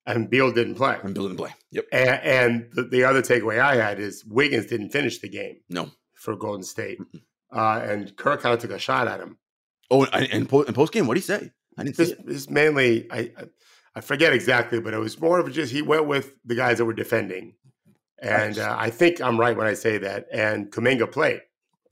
[0.06, 0.98] and Beal didn't play.
[1.04, 1.54] And Beal didn't play.
[1.72, 1.86] Yep.
[1.92, 5.58] And, and the, the, other takeaway I had is Wiggins didn't finish the game.
[5.70, 5.92] No.
[6.14, 7.00] For Golden State,
[7.52, 9.38] uh, and Kerr kind of took a shot at him.
[9.90, 11.52] Oh, and, and post game, what did he say?
[11.78, 12.26] I didn't see this, it.
[12.26, 13.44] This mainly, I, I
[14.02, 16.94] forget exactly, but it was more of just he went with the guys that were
[16.94, 17.56] defending,
[18.22, 20.28] and uh, I think I'm right when I say that.
[20.32, 21.42] And Kuminga played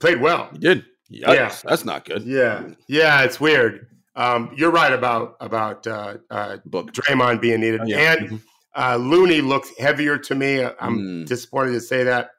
[0.00, 0.48] played well.
[0.52, 0.84] He did.
[1.10, 1.34] Yikes.
[1.34, 2.22] Yeah, that's not good.
[2.24, 3.86] Yeah, yeah, it's weird.
[4.14, 8.12] Um, you're right about about uh, uh, Book Draymond being needed, yeah.
[8.12, 8.36] and mm-hmm.
[8.74, 10.62] uh, Looney looks heavier to me.
[10.62, 11.26] I'm mm.
[11.26, 12.30] disappointed to say that.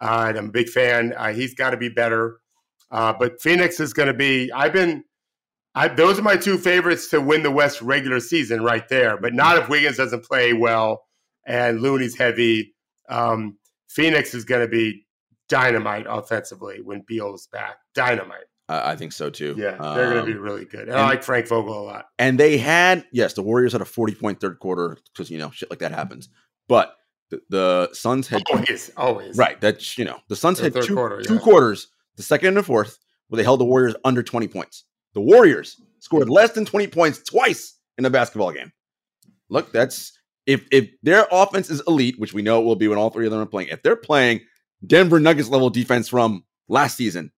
[0.00, 1.14] Uh, I'm a big fan.
[1.16, 2.40] Uh, he's got to be better.
[2.90, 4.50] Uh, but Phoenix is going to be.
[4.52, 5.04] I've been
[5.74, 9.34] I, those are my two favorites to win the West regular season right there, but
[9.34, 11.04] not if Wiggins doesn't play well
[11.46, 12.74] and Looney's heavy.
[13.08, 13.56] Um,
[13.88, 15.06] Phoenix is going to be
[15.48, 17.76] dynamite offensively when Beal's back.
[17.94, 18.44] Dynamite.
[18.68, 19.56] I, think so too.
[19.58, 20.82] Yeah, they're going to be Um, really good.
[20.82, 22.06] And and- I like Frank Vogel a lot.
[22.20, 25.50] and they had yes, the Warriors had a forty point third quarter because you know
[25.50, 26.28] shit like that happens.
[26.68, 26.94] But
[27.30, 29.36] the, the Suns had Always, always.
[29.36, 29.60] right.
[29.60, 32.62] That's you know the Suns The had two, quarter, two quarters, the second and the
[32.62, 34.84] fourth, where they held the Warriors under twenty points.
[35.14, 38.72] The Warriors scored less than twenty points twice in a basketball game.
[39.48, 40.12] Look, that's
[40.46, 43.26] if if their offense is elite, which we know it will be when all three
[43.26, 43.68] of them are playing.
[43.68, 44.40] If they're playing
[44.86, 47.32] Denver Nuggets level defense from last season,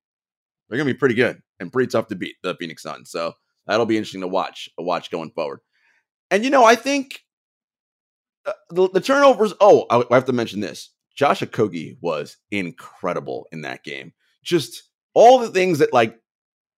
[0.68, 3.10] they're gonna be pretty good and pretty tough to beat the Phoenix Suns.
[3.10, 3.34] So
[3.66, 5.60] that'll be interesting to watch a watch going forward.
[6.30, 7.20] And you know, I think
[8.46, 9.54] uh, the, the turnovers.
[9.60, 10.90] Oh, I, I have to mention this.
[11.14, 14.12] Josh Okogie was incredible in that game.
[14.42, 16.18] Just all the things that like,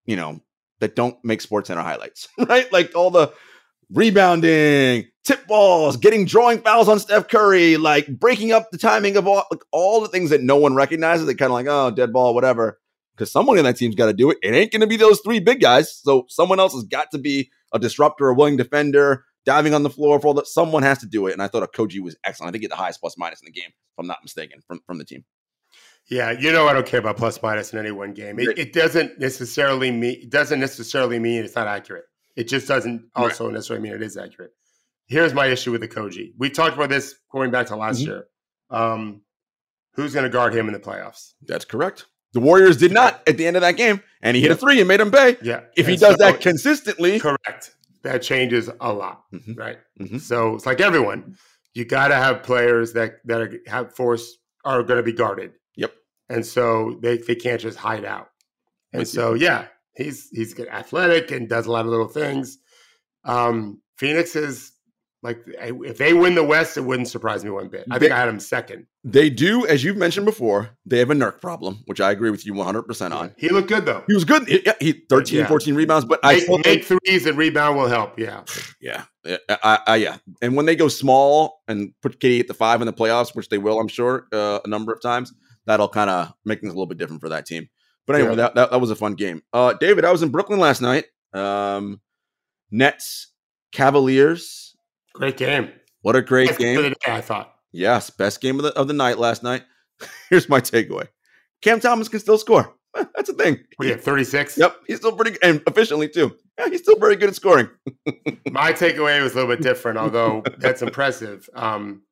[0.06, 0.40] you know,
[0.80, 2.70] that don't make Sports Center highlights, right?
[2.72, 3.32] Like all the
[3.90, 9.26] rebounding, tip balls, getting drawing fouls on Steph Curry, like breaking up the timing of
[9.26, 11.26] all like all the things that no one recognizes.
[11.26, 12.80] They kind of like, oh, dead ball, whatever.
[13.16, 14.38] Because someone in that team's got to do it.
[14.42, 15.94] It ain't going to be those three big guys.
[16.02, 19.90] So someone else has got to be a disruptor, a willing defender, diving on the
[19.90, 20.48] floor for all that.
[20.48, 21.32] Someone has to do it.
[21.32, 22.48] And I thought Okogie was excellent.
[22.48, 24.62] I think he had the highest plus minus in the game, if I'm not mistaken,
[24.66, 25.24] from, from the team.
[26.10, 28.38] Yeah, you know I don't care about plus minus in any one game.
[28.38, 32.04] It, it doesn't necessarily mean it doesn't necessarily mean it's not accurate.
[32.36, 33.24] It just doesn't Right.
[33.24, 34.50] also necessarily mean it is accurate.
[35.06, 36.32] Here's my issue with Okogie.
[36.38, 38.06] We talked about this going back to last Mhm.
[38.06, 38.24] year.
[38.70, 39.22] Um,
[39.94, 41.32] who's going to guard him in the playoffs?
[41.46, 42.06] That's correct.
[42.32, 44.80] The Warriors did not at the end of that game, and he hit a three
[44.80, 45.36] and made him pay.
[45.42, 47.76] Yeah, If he does so- that consistently, correct.
[48.02, 49.56] That changes a lot, Mhm.
[49.56, 49.78] right?
[50.00, 50.20] Mhm.
[50.20, 51.36] So it's like everyone.
[51.74, 55.52] You got to have players that that are, have force are going to be guarded.
[55.76, 55.92] Yep.
[56.28, 58.28] And so they they can't just hide out.
[58.92, 59.20] And With you.
[59.20, 62.58] so yeah, he's he's good athletic and does a lot of little things.
[63.24, 64.72] Um, Phoenix is
[65.22, 67.86] like if they win the West, it wouldn't surprise me one bit.
[67.90, 68.86] I think They- I had him second.
[69.04, 72.44] they do, as you've mentioned before, they have a Nurk problem, which I agree with
[72.44, 73.34] you 100% on.
[73.38, 74.04] He looked good though.
[74.06, 74.46] He was good.
[74.46, 75.46] He, yeah, he 13, Yeah.
[75.46, 78.18] 14 rebounds, but I Make, still make think, threes and rebound will help.
[78.18, 78.42] Yeah,
[78.82, 80.16] yeah, yeah, I, I, yeah.
[80.42, 83.48] And when they go small and put KD at the five in the playoffs, which
[83.48, 85.32] they will, I'm sure, uh, a number of times,
[85.66, 87.68] that'll kind of make things a little bit different for that team.
[88.06, 88.36] But anyway, Yeah.
[88.36, 89.42] that, that, that was a fun game.
[89.52, 91.04] Uh, David, I was in Brooklyn last night.
[91.32, 92.00] Um,
[92.70, 93.32] Nets,
[93.72, 94.76] Cavaliers.
[95.14, 95.70] great game.
[96.02, 96.80] What a great Best game.
[96.82, 97.54] day, I thought.
[97.72, 99.62] Yes, best game of the of the night last night.
[100.30, 101.08] Here's my takeaway:
[101.62, 102.74] Cam Thomas can still score.
[102.94, 103.58] That's a thing.
[103.80, 104.00] Do have?
[104.02, 104.56] Thirty six.
[104.56, 106.36] Yep, he's still pretty and efficiently too.
[106.58, 107.68] Yeah, he's still very good at scoring.
[108.50, 111.48] My takeaway was a little bit different, although that's impressive.
[111.54, 112.02] Um,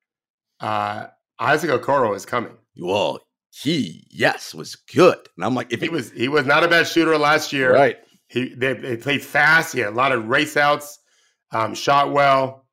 [0.59, 1.07] uh,
[1.39, 2.53] Isaac Okoro is coming.
[2.77, 3.21] Well,
[3.55, 6.87] he yes was good, and I'm like, if He was he was not a bad
[6.87, 7.73] shooter last year.
[7.73, 9.75] right, He they, they played fast.
[9.75, 10.99] He had a lot of race outs.
[11.51, 12.65] Um, shot well.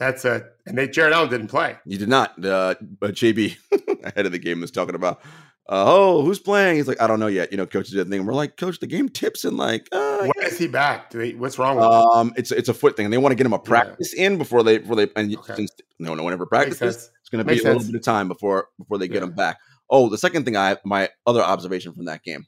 [0.00, 1.76] That's a and they Jarrett Allen didn't play.
[1.86, 2.44] you did not.
[2.44, 3.56] Uh, but JB
[4.04, 5.20] ahead of the game was talking about,
[5.68, 6.76] uh, oh, who's playing?
[6.76, 7.52] He's like, I don't know yet.
[7.52, 8.18] You know, coach did the thing.
[8.20, 11.10] And we're like, coach, the game tips in like, uh, When is he back?
[11.10, 11.90] Do they, what's wrong with him?
[11.92, 14.36] um, it's it's a foot thing, and they want to get him a practice in
[14.36, 15.54] before they before they and Okay.
[15.54, 15.70] since
[16.00, 17.08] no no one ever practices.
[17.20, 17.92] It's going to be a little sense.
[17.92, 19.28] bit of time before before they get Yeah.
[19.28, 19.58] him back.
[19.90, 22.46] Oh, the second thing I my other observation from that game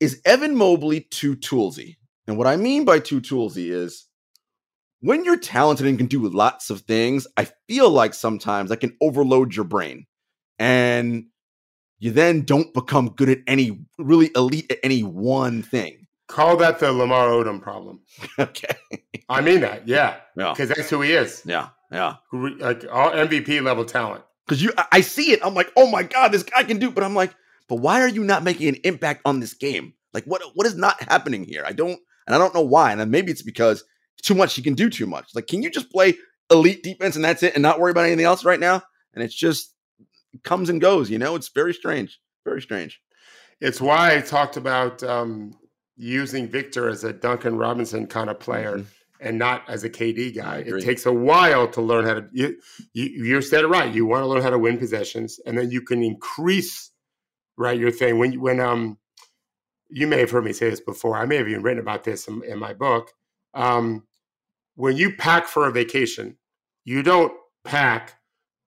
[0.00, 4.06] is Evan Mobley too toolsy, and what I mean by too toolsy is
[5.00, 7.26] when you're talented and can do lots of things.
[7.36, 10.06] I feel like sometimes I can overload your brain,
[10.58, 11.26] and
[11.98, 16.06] you then don't become good at any really elite at any one thing.
[16.28, 18.00] Call that the Lamar Odom problem.
[18.38, 18.76] okay,
[19.28, 21.42] I mean that, yeah, yeah, because that's who he is.
[21.44, 22.16] yeah, yeah.
[22.32, 24.24] Like all MVP level talent.
[24.48, 25.40] Because you I- see it.
[25.44, 26.90] I'm like, oh my god, this guy can do.
[26.90, 27.34] But I'm like,
[27.68, 29.92] but why are you not making an impact on this game?
[30.14, 31.62] Like, what what is not happening here?
[31.66, 32.90] I don't, and I don't know why.
[32.92, 33.84] And then maybe it's because
[34.22, 34.54] too much.
[34.54, 35.30] He can do too much.
[35.34, 36.16] Like, can you just play
[36.50, 38.82] elite defense and that's it, and not worry about anything else right now?
[39.14, 39.74] And it's just
[40.32, 41.10] it comes and goes.
[41.10, 42.18] You know, it's very strange.
[42.44, 43.00] Very strange.
[43.60, 45.52] It's why I talked about um,
[45.96, 48.86] using Victor as a Duncan Robinson kind of player Mhm.
[49.20, 50.58] And not as a KD guy.
[50.66, 52.28] It takes a while to learn how to.
[52.32, 52.56] You,
[52.92, 53.92] you you said it right.
[53.92, 56.90] You want to learn how to win possessions, and then you can increase
[57.56, 58.18] right your thing.
[58.18, 58.98] When you- when um,
[59.90, 61.16] you may have heard me say this before.
[61.16, 63.10] I may have even written about this in, in my book.
[63.54, 64.06] Um,
[64.74, 66.36] when you pack for a vacation,
[66.84, 67.32] you don't
[67.64, 68.14] pack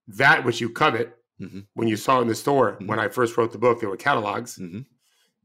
[0.08, 1.16] that which you covet.
[1.40, 1.68] Mhm.
[1.76, 2.88] When you saw it in the store, Mhm.
[2.88, 4.58] when I first wrote the book, there were catalogs.
[4.58, 4.86] Mhm.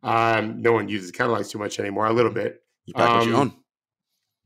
[0.03, 2.07] Um, no one uses catalogs too much anymore.
[2.07, 2.63] A little bit.
[2.87, 3.53] You pack what you Um, own.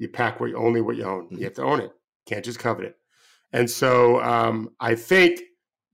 [0.01, 1.29] You pack what you, only what you own.
[1.29, 1.39] Mhm.
[1.39, 1.93] You have to own it.
[2.27, 2.97] Can't just covet it.
[3.53, 5.41] And so um, I think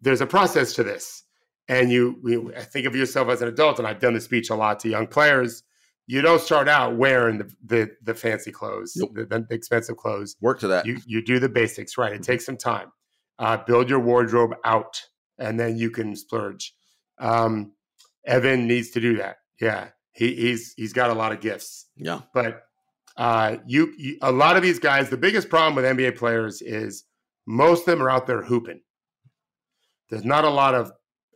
[0.01, 1.25] there's a process to this.
[1.69, 4.55] And you, you think of yourself as an adult, and I've done this speech a
[4.55, 5.65] lot to young players.
[6.07, 9.11] You don't start out wearing the the, the fancy clothes, Nope.
[9.15, 10.37] the, the expensive clothes.
[10.41, 10.87] Work to that.
[10.87, 12.13] You you do the basics right.
[12.13, 12.25] It Mhm.
[12.27, 12.93] takes some time.
[13.41, 15.03] Uh, build your wardrobe out,
[15.39, 16.73] and then you can splurge.
[17.19, 17.73] Um,
[18.25, 19.39] Evan needs to do that.
[19.61, 21.87] Yeah, He, he's he's got a lot of gifts.
[21.97, 22.21] Yeah.
[22.33, 22.63] But
[23.17, 27.05] uh, you, you a lot of these guys, the biggest problem with NBA players is
[27.47, 28.81] most of them are out there hooping.
[30.11, 30.93] There's not a lot of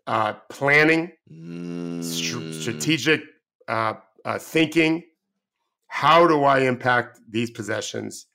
[0.07, 2.03] uh, planning, Mm.
[2.03, 3.23] str- strategic
[3.69, 5.05] uh, uh, thinking.
[5.87, 8.27] How do I impact these possessions?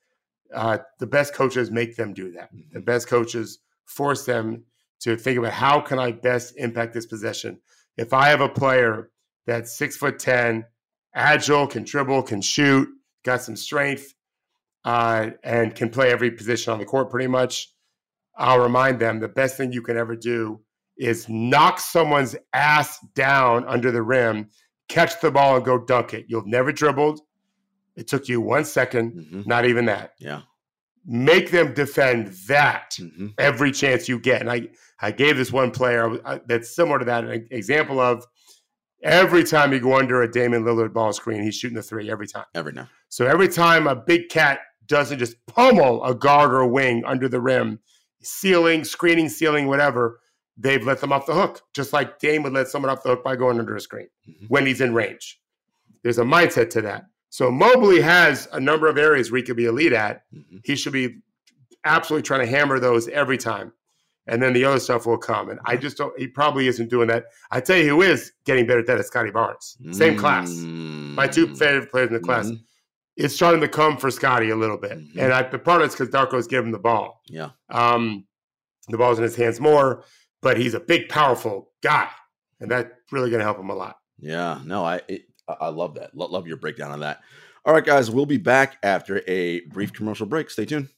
[0.54, 2.50] Uh, the best coaches make them do that.
[2.72, 4.64] The best coaches force them
[5.02, 7.60] to think about how can I best impact this possession.
[7.98, 9.10] If I have a player
[9.46, 10.66] that's six foot ten,
[11.14, 12.88] agile, can dribble, can shoot,
[13.26, 14.14] got some strength,
[14.86, 17.74] uh, and can play every position on the court pretty much,
[18.38, 20.62] I'll remind them the best thing you can ever do
[20.98, 24.50] is knock someone's ass down under the rim,
[24.88, 26.26] catch the ball, and go dunk it.
[26.30, 27.20] You've never dribbled.
[27.96, 29.48] It took you one second, Mhm.
[29.48, 30.14] not even that.
[30.20, 30.42] Yeah.
[31.06, 33.34] Make them defend that Mhm.
[33.38, 34.42] every chance you get.
[34.42, 34.70] And I,
[35.02, 38.26] I gave this one player that's similar to that an example of
[39.06, 42.28] every time you go under a Damian Lillard ball screen, he's shooting the three every
[42.28, 42.46] time.
[42.54, 42.90] Every now.
[43.10, 47.30] So every time a big cat doesn't just pummel a guard or a wing under
[47.30, 47.80] the rim,
[48.22, 50.20] ceiling, screening, ceiling, whatever,
[50.58, 53.24] they've let them off the hook, just like Dame would let someone off the hook
[53.24, 54.50] by going under a screen Mhm.
[54.50, 55.40] when he's in range.
[56.04, 57.06] There's a mindset to that.
[57.30, 60.24] So Mobley has a number of areas where he could be elite at.
[60.34, 60.62] Mhm.
[60.64, 61.18] He should be
[61.84, 63.74] absolutely trying to hammer those every time.
[64.28, 65.50] And then the other stuff will come.
[65.50, 67.26] And I just don't, he probably isn't doing that.
[67.52, 69.78] I tell you who is getting better at that is Scottie Barnes.
[69.92, 70.50] Same class.
[70.52, 71.58] My two Mm.
[71.58, 72.60] favorite players in the class Mhm.
[73.18, 74.98] it's starting to come for Scottie a little bit.
[74.98, 75.18] Mhm.
[75.18, 77.22] And I, the part of it's because Darko's giving him the ball.
[77.28, 77.52] Yeah.
[77.70, 78.26] Um,
[78.90, 80.04] the ball's in his hands more,
[80.42, 82.10] but he's a big, powerful guy.
[82.60, 83.98] And that's really going to help him a lot.
[84.18, 86.16] Yeah, no, I it, I love that.
[86.16, 87.22] Lo- love your breakdown on that.
[87.66, 90.50] All right, guys, we'll be back after a brief commercial break.
[90.50, 90.90] Stay tuned.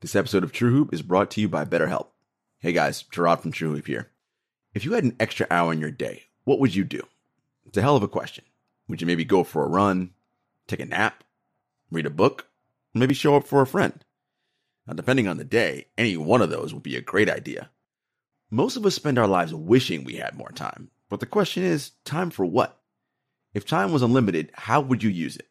[0.00, 2.06] This episode of True Hoop is brought to you by BetterHelp.
[2.58, 4.08] Hey guys, Jarod from True Hoop here.
[4.72, 7.02] If you had an extra hour in your day, what would you do?
[7.66, 8.46] It's a hell of a question.
[8.88, 10.12] Would you maybe go for a run,
[10.66, 11.22] take a nap,
[11.90, 12.46] read a book,
[12.94, 14.02] maybe show up for a friend?
[14.86, 17.68] Now, depending on the day, any one of those would be a great idea.
[18.50, 21.90] Most of us spend our lives wishing we had more time, but the question is
[22.06, 22.80] time for what?
[23.52, 25.49] If time was unlimited, how would you use it?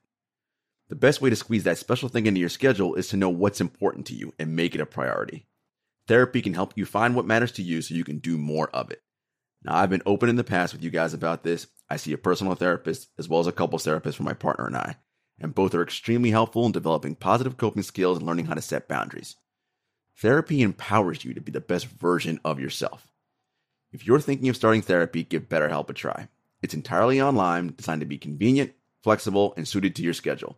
[0.89, 3.61] The best way to squeeze that special thing into your schedule is to know what's
[3.61, 5.45] important to you and make it a priority.
[6.07, 8.89] Therapy can help you find what matters to you so you can do more of
[8.89, 9.03] it.
[9.63, 11.67] Now, I've been open in the past with you guys about this.
[11.91, 14.75] I see a personal therapist as well as a couples therapist for my partner and
[14.75, 14.95] I,
[15.39, 18.87] and both are extremely helpful in developing positive coping skills and learning how to set
[18.87, 19.35] boundaries.
[20.17, 23.07] Therapy empowers you to be the best version of yourself.
[23.91, 26.29] If you're thinking of starting therapy, give BetterHelp a try.
[26.63, 28.73] It's entirely online, designed to be convenient,
[29.03, 30.57] flexible, and suited to your schedule.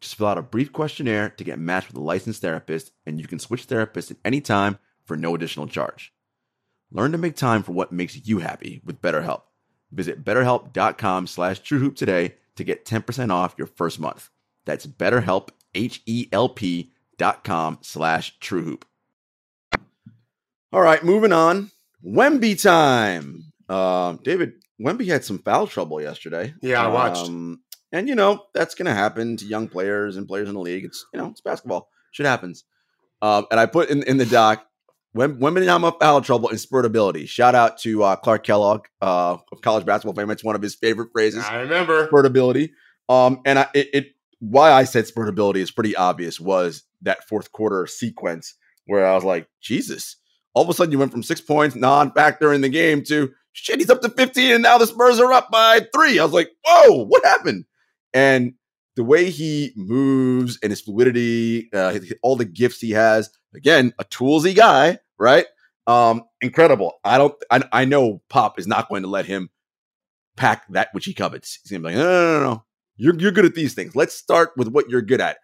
[0.00, 3.26] Just fill out a brief questionnaire to get matched with a licensed therapist, and you
[3.26, 6.12] can switch therapists at any time for no additional charge.
[6.90, 9.42] Learn to make time for what makes you happy with BetterHelp.
[9.90, 14.30] Visit betterhelp.com slash truehoop today to get 10% off your first month.
[14.64, 18.82] That's betterhelp, H-E-L-P dot com slash truehoop.
[20.72, 21.70] All right, moving on.
[22.04, 23.52] Wemby time.
[23.68, 26.54] Um, David, Wemby had some foul trouble yesterday.
[26.60, 27.26] Yeah, I watched.
[27.26, 27.60] Um,
[27.92, 30.84] and you know that's going to happen to young players and players in the league.
[30.84, 31.88] It's you know it's basketball.
[32.12, 32.64] Shit happens.
[33.22, 34.66] Um, and I put in in the doc
[35.12, 37.28] when Wembanyama foul trouble and spurtability.
[37.28, 40.30] Shout out to uh, Clark Kellogg uh, of college basketball fame.
[40.30, 41.44] It's one of his favorite phrases.
[41.44, 42.08] I remember.
[42.08, 42.70] Spurtability.
[43.08, 44.06] Um, and I, it, it
[44.40, 48.54] why I said spurtability is pretty obvious was that fourth quarter sequence
[48.86, 50.16] where I was like, Jesus.
[50.54, 53.78] All of a sudden, you went from six points non-factor in the game to shit.
[53.78, 56.18] He's up to fifteen, and now the Spurs are up by three.
[56.18, 57.66] I was like, "Whoa, what happened?"
[58.14, 58.54] And
[58.96, 63.30] the way he moves and his fluidity, uh, all the gifts he has.
[63.54, 65.46] Again, a toolsy guy, right?
[65.86, 66.94] Um, incredible.
[67.04, 67.34] I don't.
[67.50, 69.50] I, I know Pop is not going to let him
[70.36, 71.60] pack that which he covets.
[71.62, 72.64] He's gonna be like, no, no, no, no.
[72.96, 73.94] You're you're good at these things.
[73.94, 75.38] Let's start with what you're good at.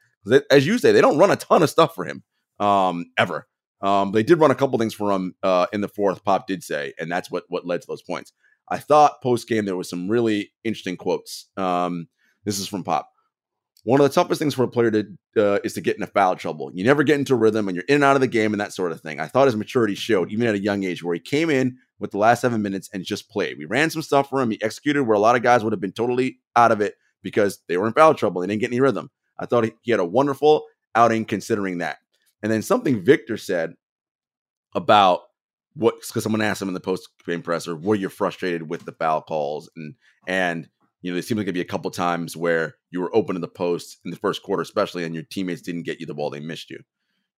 [0.51, 2.23] As you say, they don't run a ton of stuff for him,
[2.61, 3.47] um, ever.
[3.81, 6.25] Um, they did run a couple things for him uh, in the fourth.
[6.25, 8.33] Pop did say, and that's what what led to those points.
[8.69, 11.49] I thought post game there was some really interesting quotes.
[11.57, 12.09] Um,
[12.45, 13.09] this is from Pop.
[13.85, 15.05] One of the toughest things for a player to
[15.37, 16.71] uh, is to get into foul trouble.
[16.73, 18.73] You never get into rhythm, and you're in and out of the game, and that
[18.73, 19.19] sort of thing.
[19.19, 22.13] I thought his maturity showed, even at a young age, where he came in with
[22.13, 23.59] the last seven minutes and just played.
[23.59, 24.51] We ran some stuff for him.
[24.51, 27.59] He executed where a lot of guys would have been totally out of it because
[27.67, 28.41] they were in foul trouble.
[28.41, 29.11] They didn't get any rhythm.
[29.39, 30.65] I thought he had a wonderful
[30.95, 31.99] outing considering that.
[32.43, 33.75] And then something Victor said
[34.75, 35.23] about
[35.75, 38.93] what because someone asked him in the post game presser, were you frustrated with the
[38.93, 39.71] foul calls?
[39.77, 39.95] And
[40.27, 40.69] and
[41.03, 43.43] you know, there seemed like it'd be a couple times where you were open in
[43.43, 46.31] the post in the first quarter, especially, and your teammates didn't get you the ball,
[46.31, 46.81] they missed you.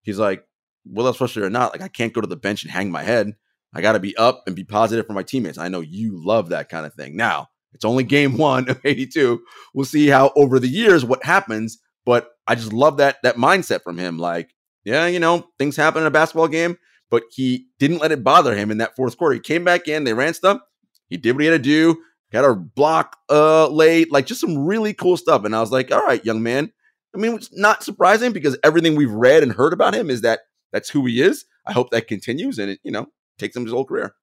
[0.03, 0.45] He's like,
[0.85, 3.03] Well, that's frustrated or not, like I can't go to the bench and hang my
[3.03, 3.33] head.
[3.73, 5.57] I gotta be up and be positive for my teammates.
[5.57, 7.17] I know you love that kind of thing.
[7.17, 9.41] Now, It's only game one of 82.
[9.73, 11.79] We'll see how over the years what happens.
[12.05, 14.19] But I just love that that mindset from him.
[14.19, 14.53] Like,
[14.83, 16.77] yeah, you know, things happen in a basketball game,
[17.09, 19.33] but he didn't let it bother him in that fourth quarter.
[19.33, 20.61] He came back in, they ran stuff.
[21.09, 21.97] He did what he had to do,
[22.35, 25.43] got a block uh late, like just some really cool stuff.
[25.45, 26.71] And I was like, all right, young man.
[27.13, 30.41] I mean, it's not surprising because everything we've read and heard about him is that
[30.71, 31.45] that's who he is.
[31.65, 33.07] I hope that continues and it, you know,
[33.37, 34.15] takes him his whole career.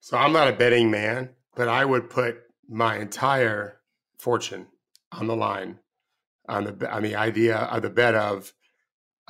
[0.00, 2.38] So I'm not a betting man, but I would put
[2.68, 3.80] my entire
[4.18, 4.66] fortune
[5.12, 5.78] on the line
[6.48, 8.52] on the on the idea of the bet of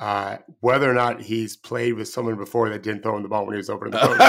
[0.01, 3.45] uh, whether or not he's played with someone before that didn't throw him the ball
[3.45, 4.19] when he was opening the post.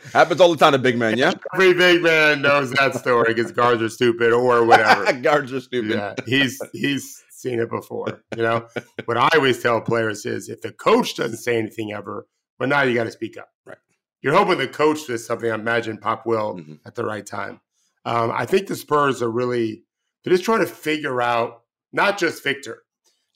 [0.14, 1.34] Happens all the time to big men, yeah.
[1.52, 5.12] Every big man knows that story because guards are stupid or whatever.
[5.20, 5.90] guards are stupid.
[5.90, 8.22] Yeah, he's he's seen it before.
[8.34, 8.66] You know,
[9.04, 12.26] what I always tell players is if the coach doesn't say anything ever,
[12.58, 13.50] but now you got to speak up.
[13.66, 13.76] Right.
[14.22, 15.50] You're hoping the coach does something.
[15.50, 16.76] I imagine Pop will mm-hmm.
[16.86, 17.60] at the right time.
[18.06, 19.82] Um, I think the Spurs are really
[20.24, 22.82] they're just trying to figure out not just Victor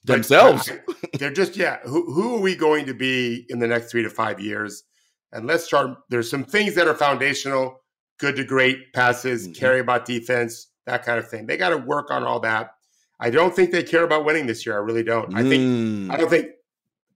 [0.05, 0.71] themselves.
[1.19, 1.79] they're just yeah.
[1.83, 4.83] Who who are we going to be in the next three to five years?
[5.31, 5.97] And let's start.
[6.09, 7.81] There's some things that are foundational,
[8.19, 9.53] good to great passes, mm-hmm.
[9.53, 11.45] carry about defense, that kind of thing.
[11.45, 12.71] They got to work on all that.
[13.19, 14.75] I don't think they care about winning this year.
[14.75, 15.31] I really don't.
[15.31, 15.37] Mm.
[15.37, 16.51] I think I don't think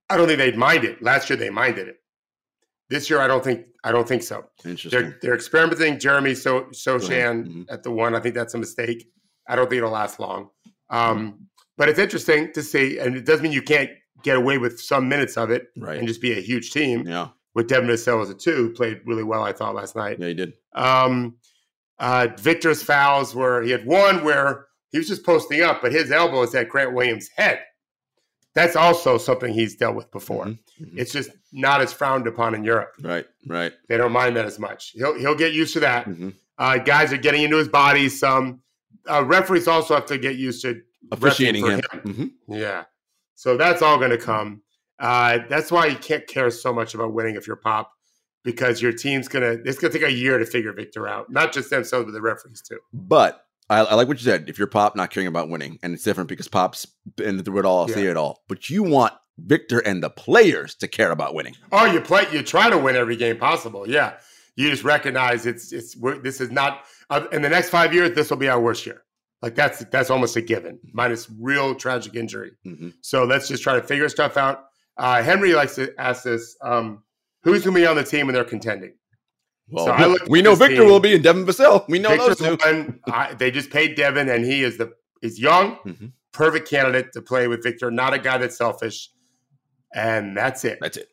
[0.09, 1.01] I don't think they'd mind it.
[1.01, 1.97] Last year they minded it.
[2.89, 4.45] This year I don't think I don't think so.
[4.65, 4.89] Interesting.
[4.91, 7.63] They're, they're experimenting Jeremy so Sochan mm-hmm.
[7.69, 8.15] at the one.
[8.15, 9.07] I think that's a mistake.
[9.47, 10.49] I don't think it'll last long.
[10.89, 11.47] Um,
[11.79, 13.89] but it's interesting to see, and it doesn't mean you can't
[14.21, 15.97] get away with some minutes of it right.
[15.97, 17.07] and just be a huge team.
[17.07, 17.29] Yeah.
[17.55, 20.17] With Devin Vassell as a two, played really well, I thought, last night.
[20.19, 20.53] Yeah, he did.
[20.73, 21.37] Um,
[21.97, 26.11] uh, Victor's fouls were he had one where he was just posting up, but his
[26.11, 27.61] elbow is at Grant Williams' head.
[28.53, 30.45] That's also something he's dealt with before.
[30.45, 30.83] Mm-hmm.
[30.83, 30.99] Mm-hmm.
[30.99, 32.91] It's just not as frowned upon in Europe.
[33.01, 33.71] Right, right.
[33.87, 34.91] They don't mind that as much.
[34.95, 36.07] He'll he'll get used to that.
[36.07, 36.29] Mm-hmm.
[36.57, 38.09] Uh, guys are getting into his body.
[38.09, 38.61] Some
[39.09, 41.79] uh, referees also have to get used to officiating him.
[41.79, 42.01] him.
[42.03, 42.53] Mm-hmm.
[42.53, 42.85] Yeah.
[43.35, 44.61] So that's all going to come.
[44.99, 47.91] Uh, that's why you can't care so much about winning if you're pop,
[48.43, 49.57] because your team's gonna.
[49.63, 52.61] It's gonna take a year to figure Victor out, not just themselves, but the referees
[52.61, 52.79] too.
[52.91, 54.49] But I, I, like what you said.
[54.49, 56.85] If you're pop, not caring about winning, and it's different because pop's
[57.15, 57.95] been through it all, yeah.
[57.95, 58.43] see it all.
[58.49, 61.55] But you want Victor and the players to care about winning.
[61.71, 62.25] Oh, you play.
[62.33, 63.89] You try to win every game possible.
[63.89, 64.17] Yeah.
[64.55, 68.13] You just recognize it's it's this is not uh, in the next five years.
[68.15, 69.03] This will be our worst year.
[69.41, 72.51] Like that's that's almost a given, minus real tragic injury.
[72.65, 72.89] Mm-hmm.
[73.01, 74.65] So let's just try to figure stuff out.
[74.97, 77.03] Uh, Henry likes to ask this: um,
[77.43, 78.95] Who's going to be on the team when they're contending?
[79.69, 80.89] Well, so we know Victor team.
[80.89, 81.87] will be in Devin Vassell.
[81.87, 82.57] We know those two.
[83.07, 86.07] I, they just paid Devin, and he is the he's young, mm-hmm.
[86.33, 87.91] perfect candidate to play with Victor.
[87.91, 89.09] Not a guy that's selfish,
[89.93, 90.79] and that's it.
[90.81, 91.07] That's it.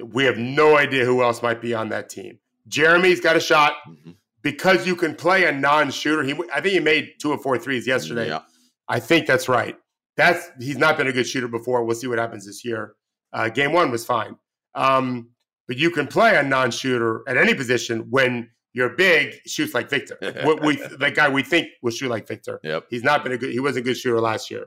[0.00, 2.38] We have no idea who else might be on that team.
[2.68, 3.72] Jeremy's got a shot.
[3.88, 6.22] Mm-hmm because you can play a non-shooter.
[6.22, 8.28] He, I think he made two or four threes yesterday.
[8.28, 8.40] Yeah.
[8.88, 9.76] I think that's right.
[10.16, 11.84] That's he's not been a good shooter before.
[11.84, 12.94] We'll see what happens this year.
[13.32, 14.36] Uh, game one was fine,
[14.74, 15.28] um,
[15.68, 20.18] but you can play a non-shooter at any position when you're big, shoots like Victor.
[20.44, 22.58] what we the guy we think will shoot like Victor.
[22.64, 22.86] Yep.
[22.90, 23.52] He's not been a good.
[23.52, 24.66] He was a good shooter last year,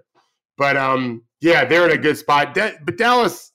[0.57, 2.53] but um, yeah, they're in a good spot.
[2.53, 3.50] De- but Dallas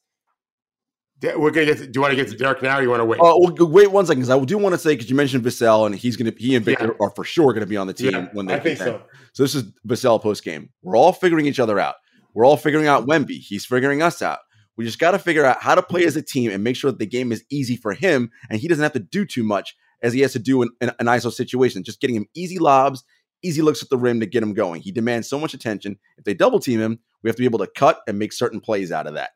[1.22, 1.78] we're gonna get.
[1.78, 2.78] To, do you want to get to Derek now?
[2.78, 3.20] or You want to wait?
[3.20, 4.22] Uh, well, wait one second.
[4.22, 6.64] Because I do want to say because you mentioned Vassell and he's gonna he and
[6.64, 7.06] Victor yeah.
[7.06, 8.54] are for sure going to be on the team yeah, when they.
[8.54, 9.02] I think so.
[9.32, 10.70] So this is Vassell post game.
[10.82, 11.96] We're all figuring each other out.
[12.34, 13.38] We're all figuring out Wemby.
[13.38, 14.40] He's figuring us out.
[14.76, 16.90] We just got to figure out how to play as a team and make sure
[16.90, 19.74] that the game is easy for him and he doesn't have to do too much
[20.02, 21.82] as he has to do in, in an ISO situation.
[21.82, 23.02] Just getting him easy lobs,
[23.42, 24.82] easy looks at the rim to get him going.
[24.82, 25.96] He demands so much attention.
[26.18, 28.60] If they double team him, we have to be able to cut and make certain
[28.60, 29.30] plays out of that.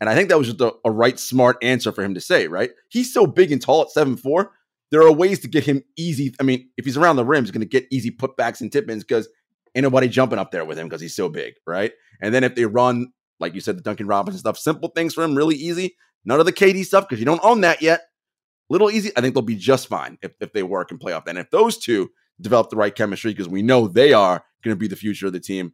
[0.00, 2.48] And I think that was just a, a, right, smart answer for him to say,
[2.48, 2.70] right?
[2.88, 4.52] He's so big and tall at seven four.
[4.90, 6.34] There are ways to get him easy.
[6.38, 8.88] I mean, if he's around the rim, he's going to get easy putbacks and tip
[8.88, 9.28] ins because
[9.74, 11.92] ain't nobody jumping up there with him because he's so big, right?
[12.20, 15.24] And then if they run, like you said, the Duncan Robinson stuff, simple things for
[15.24, 15.96] him, really easy.
[16.24, 18.02] None of the KD stuff because you don't own that yet.
[18.68, 19.10] Little easy.
[19.16, 21.26] I think they'll be just fine if, if they work and play off.
[21.26, 24.78] And if those two develop the right chemistry, because we know they are going to
[24.78, 25.72] be the future of the team,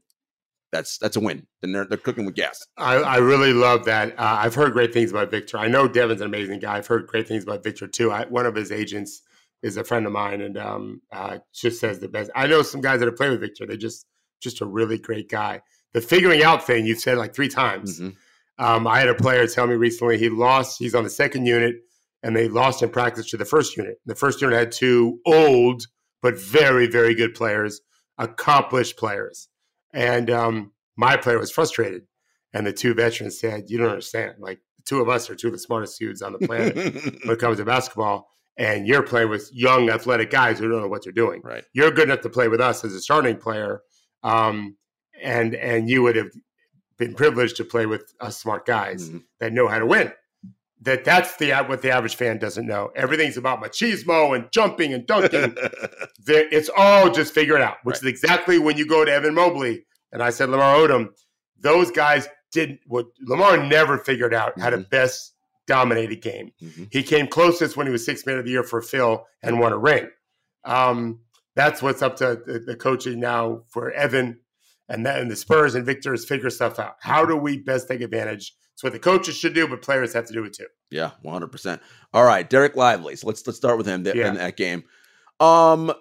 [0.73, 1.47] that's that's a win.
[1.61, 2.67] Then they're they're cooking with gas.
[2.77, 4.19] I, I really love that.
[4.19, 5.59] Uh, I've heard great things about Victor.
[5.59, 6.79] I know Devin's an amazing guy.
[6.79, 8.11] I've heard great things about Victor too.
[8.11, 9.23] I, one of his agents
[9.63, 12.31] is a friend of mine, and um, uh, just says the best.
[12.35, 13.67] I know some guys that have played with Victor.
[13.67, 14.07] They just
[14.41, 15.61] just a really great guy.
[15.93, 18.01] The figuring out thing you've said like three times.
[18.01, 18.65] Mm-hmm.
[18.65, 20.79] Um, I had a player tell me recently he lost.
[20.79, 21.77] He's on the second unit,
[22.23, 24.01] and they lost in practice to the first unit.
[24.07, 25.87] The first unit had two old
[26.23, 27.81] but very very good players,
[28.17, 29.49] accomplished players
[29.93, 32.03] and um, my player was frustrated.
[32.55, 34.35] And the two veterans said, You don't understand.
[34.39, 37.31] Like, the two of us are two of the smartest dudes on the planet when
[37.35, 38.29] it comes to basketball.
[38.59, 41.41] and you're playing with young athletic guys who don't know what they're doing.
[41.43, 41.65] Right.
[41.73, 43.81] You're good enough to play with us as a starting player,
[44.23, 44.77] um,
[45.23, 46.31] and and you would have
[46.99, 49.23] been privileged to play with us smart guys Mhm.
[49.41, 50.13] that know how to win.
[50.83, 52.91] That that's the what the average fan doesn't know.
[52.97, 55.57] Everything's about machismo and jumping and dunking.
[56.27, 59.85] It's all just figure it out, which is exactly when you go to Evan Mobley
[60.13, 61.09] and I said Lamar Odom.
[61.61, 62.81] Those guys didn't.
[62.87, 64.91] What Lamar never figured out how to Mhm.
[64.91, 65.35] best
[65.67, 66.53] dominate a game.
[66.63, 66.89] Mhm.
[66.93, 69.73] He came closest when he was six man of the year for Phil and won
[69.73, 70.09] a ring.
[70.65, 71.21] Um,
[71.57, 74.41] that's what's up to the, the coaching now for Evan
[74.89, 76.97] and then the Spurs and Victor's figure stuff out.
[77.01, 78.55] How do we best take advantage?
[78.75, 80.67] It's what the coaches should do, but players have to do it too.
[80.91, 81.81] Yeah, one hundred percent.
[82.13, 83.17] All right, Derek Lively.
[83.17, 84.29] So let's let's start with him th- Yeah.
[84.29, 84.85] in that game.
[85.41, 85.93] Um,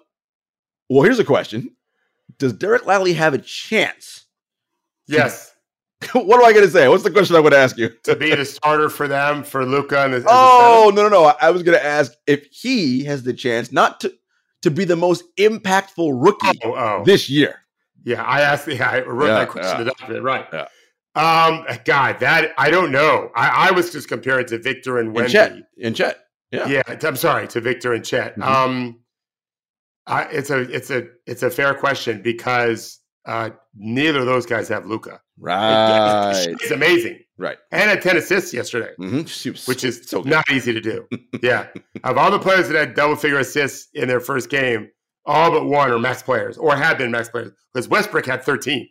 [0.88, 1.76] well, here's a question:
[2.38, 4.24] Does Derek Lively have a chance?
[5.06, 5.54] Yes,
[6.12, 6.88] what am I going to say?
[6.88, 7.90] What's the question I would ask you?
[8.04, 11.24] to be the starter for them for Luka and the, a Oh no no no!
[11.26, 14.12] I, I was going to ask if he has the chance not to
[14.62, 16.58] to be the most impactful rookie.
[16.64, 17.02] Oh, oh.
[17.04, 17.56] this year.
[18.04, 18.22] yeah.
[18.22, 18.68] I asked.
[18.68, 19.78] Yeah, I wrote Yeah, that question yeah.
[19.78, 20.22] to document.
[20.24, 20.46] Right.
[20.52, 20.66] Yeah.
[21.14, 23.30] Um, God, that I don't know.
[23.36, 25.28] I, I was just comparing to Victor and In Wemby.
[25.28, 26.18] Chet, in Chet.
[26.50, 26.68] Yeah.
[26.68, 28.36] Yeah, I'm sorry to Victor and Chet.
[28.38, 28.44] Mhm.
[28.44, 29.00] Um,
[30.06, 34.68] I, it's a it's a it's a fair question because uh, neither of those guys
[34.68, 35.20] have Luka.
[35.38, 36.32] Right.
[36.60, 37.56] It's amazing, Right.
[37.70, 39.68] and had ten assists yesterday, Mm-hmm.
[39.70, 41.06] which is so not easy to do.
[41.42, 41.68] yeah,
[42.04, 44.88] of all the players that had double figure assists in their first game,
[45.24, 48.88] all but one are max players or have been max players because Westbrook had 13.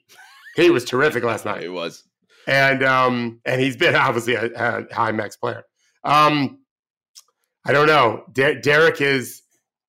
[0.55, 2.03] He was terrific last night He was.
[2.47, 5.63] And um, and he's been obviously a, a high max player.
[6.03, 6.59] Um,
[7.65, 8.23] I don't know.
[8.31, 9.41] De- Derek is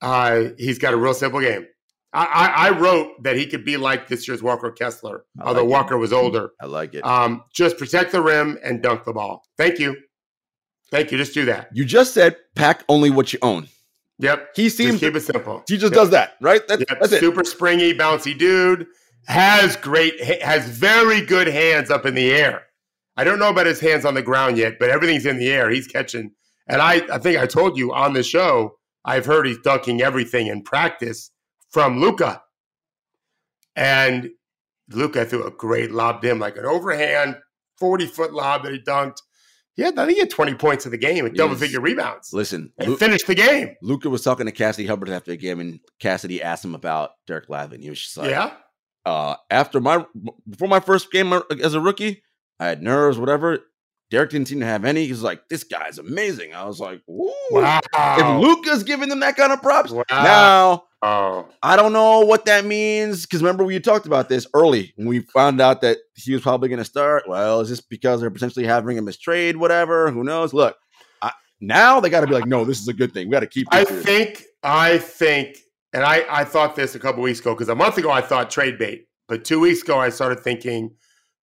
[0.02, 1.66] uh, he's got a real simple game.
[2.14, 5.60] I, I, I wrote that he could be like this year's Walker Kessler, I although
[5.62, 5.70] like it.
[5.70, 6.50] Walker was older.
[6.60, 7.04] I like it.
[7.06, 9.44] Um, just protect the rim and dunk the ball.
[9.56, 9.96] Thank you,
[10.90, 11.16] thank you.
[11.16, 11.70] Just do that.
[11.72, 13.68] you just said pack only what you own.
[14.18, 14.48] Yep.
[14.54, 15.64] He Just seems keep it simple.
[15.66, 15.98] he just Yep.
[16.00, 16.60] does that, right?
[16.68, 17.00] That's, Yep.
[17.00, 17.20] that's it.
[17.20, 18.86] Super springy, bouncy dude.
[19.26, 22.64] Has great, has very good hands up in the air.
[23.16, 25.70] I don't know about his hands on the ground yet, but everything's in the air.
[25.70, 26.32] He's catching.
[26.66, 30.46] And I, I think I told you on the show, I've heard he's dunking everything
[30.46, 31.30] in practice
[31.70, 32.42] from Luka.
[33.76, 34.30] And
[34.90, 37.36] Luka threw a great lob to him, like an overhand
[37.78, 39.18] 40 foot lob that he dunked.
[39.76, 42.30] Yeah, I think he had 20 points in the game and double figure rebounds.
[42.32, 43.74] Listen, And Lu- finished the game.
[43.80, 47.46] Luka was talking to Cassidy Hubbarth after the game, and Cassidy asked him about Dirk
[47.48, 47.80] Lavin.
[47.80, 48.52] He was just like, yeah.
[49.04, 50.04] Uh, after my
[50.48, 51.32] before my first game
[51.62, 52.22] as a rookie,
[52.60, 53.58] I had nerves, whatever.
[54.10, 55.06] Derek didn't seem to have any.
[55.06, 57.00] He's like, "This guy's amazing." I was like.
[57.08, 57.80] Wow.
[57.94, 60.04] If Luka's giving them that kind of props, Wow.
[60.10, 61.48] now oh.
[61.62, 65.20] I don't know what that means because remember we talked about this early when we
[65.20, 67.24] found out that he was probably going to start.
[67.26, 70.10] Well, is this because they're potentially having him as trade, whatever?
[70.10, 70.52] Who knows?
[70.52, 70.76] Look,
[71.22, 73.28] I, now they got to be like, no, this is a good thing.
[73.28, 73.66] We got to keep.
[73.70, 75.56] I here." think, I think,
[75.92, 78.50] and I, I thought this a couple weeks ago because a month ago I thought
[78.50, 80.94] trade bait, but two weeks ago I started thinking,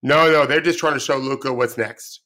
[0.03, 2.21] no, no, they're just trying to show Luka what's next.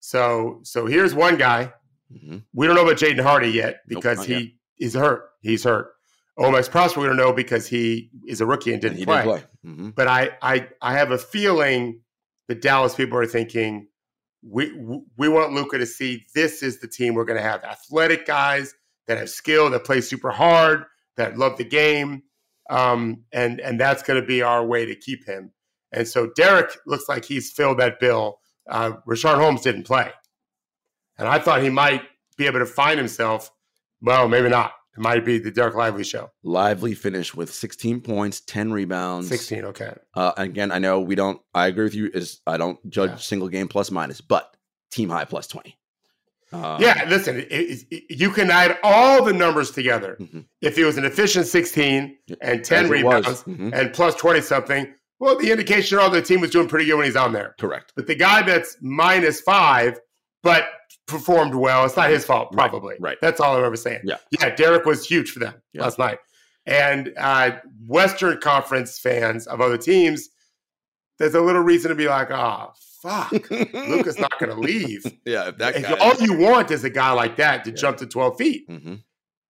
[0.00, 1.72] So, so here's one guy.
[2.12, 2.42] Mhm.
[2.52, 4.50] We don't know about Jaden Hardy yet because not he yet.
[4.78, 5.30] is hurt.
[5.40, 5.92] He's hurt.
[6.38, 9.22] O-Max Prosper we don't know because he is a rookie and And didn't he play.
[9.24, 9.30] didn't
[9.62, 9.70] play.
[9.70, 9.94] Mhm.
[9.94, 12.00] But I, I, I have a feeling
[12.48, 13.86] the Dallas people are thinking
[14.44, 14.72] we
[15.16, 18.74] we want Luka to see this is the team we're going to have athletic guys
[19.06, 20.84] that have skill that play super hard
[21.16, 22.22] that love the game,
[22.70, 25.52] um, and and that's going to be our way to keep him.
[25.92, 28.38] And so Derek looks like he's filled that bill.
[28.68, 30.10] Uh, Richaun Holmes didn't play,
[31.18, 32.02] and I thought he might
[32.36, 33.50] be able to find himself.
[34.00, 34.72] Well, maybe not.
[34.96, 36.30] It might be the Derek Lively show.
[36.42, 39.28] Lively finished with 16 points, 10 rebounds.
[39.28, 39.94] Sixteen, okay.
[40.14, 41.40] Uh, again, I know we don't.
[41.54, 42.10] I agree with you.
[42.12, 43.16] Is I don't judge Yeah.
[43.16, 44.54] single game plus minus, but
[44.90, 45.78] team high plus 20.
[46.52, 50.16] Uh, Yeah, listen, it, it, it- you can add all the numbers together.
[50.20, 50.44] Mhm.
[50.60, 53.42] If he was an efficient 16 and 10 as rebounds.
[53.44, 53.72] Mhm.
[53.72, 57.06] and plus 20 something, well, the indication all the team was doing pretty good when
[57.06, 57.54] he's on there.
[57.58, 57.92] Correct.
[57.96, 59.98] But the guy that's minus five,
[60.42, 60.64] but
[61.06, 62.96] performed well, it's not his fault, Right, probably.
[63.00, 63.18] right.
[63.20, 64.00] That's all I'm ever saying.
[64.04, 64.16] Yeah.
[64.40, 65.82] Yeah, Derek was huge for them Yeah.
[65.82, 66.18] last night.
[66.66, 67.52] And uh,
[67.86, 70.28] Western Conference fans of other teams,
[71.18, 72.72] there's a little reason to be like, oh,
[73.02, 73.32] fuck.
[73.50, 75.04] Luka's not going to leave.
[75.24, 75.96] Yeah, if that guy.
[75.98, 77.76] all you want is a guy like that to Yeah.
[77.76, 79.02] jump to 12 feet Mhm.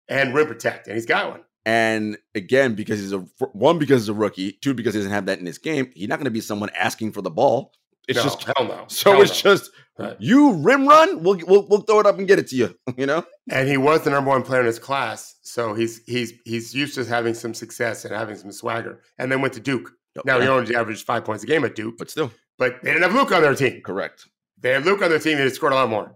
[0.09, 1.41] and rim protect, and he's got one.
[1.65, 3.19] And again, because he's a
[3.53, 4.53] one, because he's a rookie.
[4.53, 5.91] Two, because he doesn't have that in his game.
[5.93, 7.71] He's not going to be someone asking for the ball.
[8.07, 8.85] It's no, just hell no.
[8.87, 9.11] so.
[9.11, 9.53] Hell it's no.
[9.55, 10.17] just Right.
[10.19, 11.21] you rim run.
[11.21, 12.75] We'll, we'll we'll throw it up and get it to you.
[12.97, 13.23] You know.
[13.51, 16.95] and he was the number one player in his class, so he's he's he's used
[16.95, 19.01] to having some success and having some swagger.
[19.19, 19.91] And then went to Duke.
[20.25, 22.31] Now he only averaged five points a game at Duke, but still
[22.61, 23.81] but they didn't have Luke on their team.
[23.81, 24.27] correct.
[24.59, 26.15] They had Luke on their team, and he scored a lot more.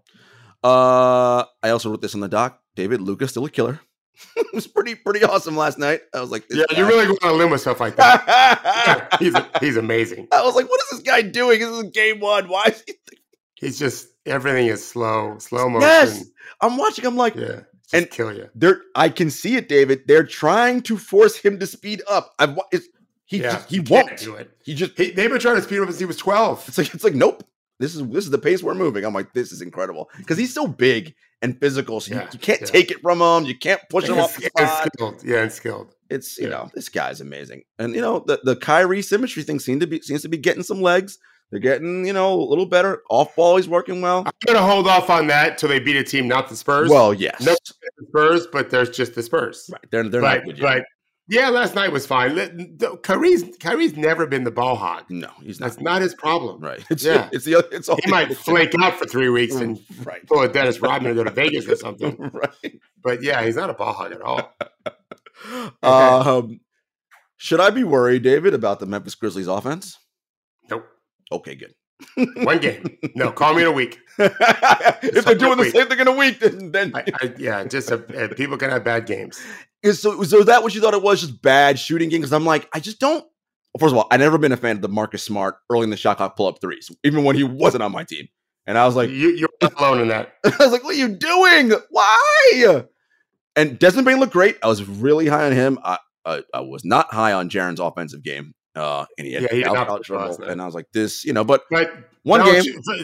[0.64, 2.60] Uh, I also wrote this on the doc.
[2.76, 3.80] David Lucas still a killer.
[4.38, 6.02] it was pretty pretty awesome last night.
[6.14, 9.16] I was like, Yeah, guy- you really on a limb with stuff like that.
[9.20, 10.28] He's he's amazing.
[10.32, 11.60] I was like, what is this guy doing?
[11.60, 12.48] This is game one.
[12.48, 12.94] Why is he
[13.56, 15.88] He's just everything is slow, slow motion.
[15.90, 16.26] Yes.
[16.62, 17.62] I'm watching, I'm like, Yeah,
[17.94, 18.50] And- kill you.
[18.56, 20.04] they're I can see it, David.
[20.08, 22.34] They're trying to force him to speed up.
[22.40, 22.88] I've it's,
[23.26, 24.18] he Yeah, just, he you won't.
[24.18, 24.52] do it.
[24.64, 26.64] He just He, they've been trying to speed him up since he was twelve.
[26.68, 27.44] it's like it's like nope.
[27.80, 29.04] This is this is the pace we're moving.
[29.04, 32.00] I'm like, this is incredible because he's so big and physical.
[32.00, 32.68] So you- Yeah, you, can't yeah.
[32.68, 33.46] take it from him.
[33.46, 34.90] You can't push him off the spot.
[34.96, 35.24] skilled.
[35.26, 35.94] Yeah, and skilled.
[36.10, 39.82] It's you know this guy's amazing, and you know the the Kyrie symmetry thing seems
[39.82, 41.18] to be seems to be getting some legs.
[41.52, 43.02] They're getting you know a little better.
[43.10, 44.24] Off ball, he's working well.
[44.26, 46.90] I'm gonna hold off on that till they beat a team, not the Spurs.
[46.90, 47.56] Well, yes, No-
[47.98, 49.68] the Spurs, but there's just the Spurs.
[49.72, 49.82] right.
[49.92, 50.64] They're they're but, not good yet.
[50.64, 50.86] but
[51.28, 52.78] yeah, last night was fine.
[53.04, 55.06] Kyrie's Kyrie's never been the ball hog.
[55.10, 55.68] no, he's not.
[55.72, 56.60] That's not his problem.
[56.62, 56.84] right.
[56.90, 57.30] It's Yeah.
[57.32, 57.68] it's the other.
[57.72, 60.26] It's all He might flake out for three weeks and right.
[60.28, 62.18] pull a Dennis Rodman and go to Vegas or something.
[62.34, 62.80] right.
[63.04, 64.54] But yeah, he's not a ball hog at all.
[65.84, 66.60] Um,
[67.38, 69.98] should I be worried, David, about the Memphis Grizzlies offense?
[70.70, 70.86] Nope.
[71.32, 71.74] Okay, good.
[72.16, 72.98] One game.
[73.16, 74.00] No, call me in a week.
[74.18, 75.74] if they're doing the week.
[75.74, 78.70] same thing in a week, then, then I, I, yeah, just a, uh, people can
[78.70, 79.42] have bad games.
[79.84, 81.22] is so so is that what you thought it was?
[81.22, 82.22] Just bad shooting game?
[82.22, 83.24] Because I'm like, I just don't.
[83.74, 85.90] Well, first of all, I never been a fan of the Marcus Smart early in
[85.90, 88.28] the shot clock pull up threes, even when he wasn't on my team.
[88.68, 90.34] And I was like, you, you're not alone in that.
[90.46, 91.74] I was like, what are you doing?
[91.90, 92.84] Why?
[93.56, 94.58] And Desmond Bane looked great.
[94.64, 95.80] I was really high on him.
[95.84, 98.54] I I, I was not high on Jaren's offensive game.
[98.76, 100.44] Uh, and he had Yeah, he did not trouble.
[100.44, 101.92] And I was like, this, you know, but But
[102.24, 102.64] one game.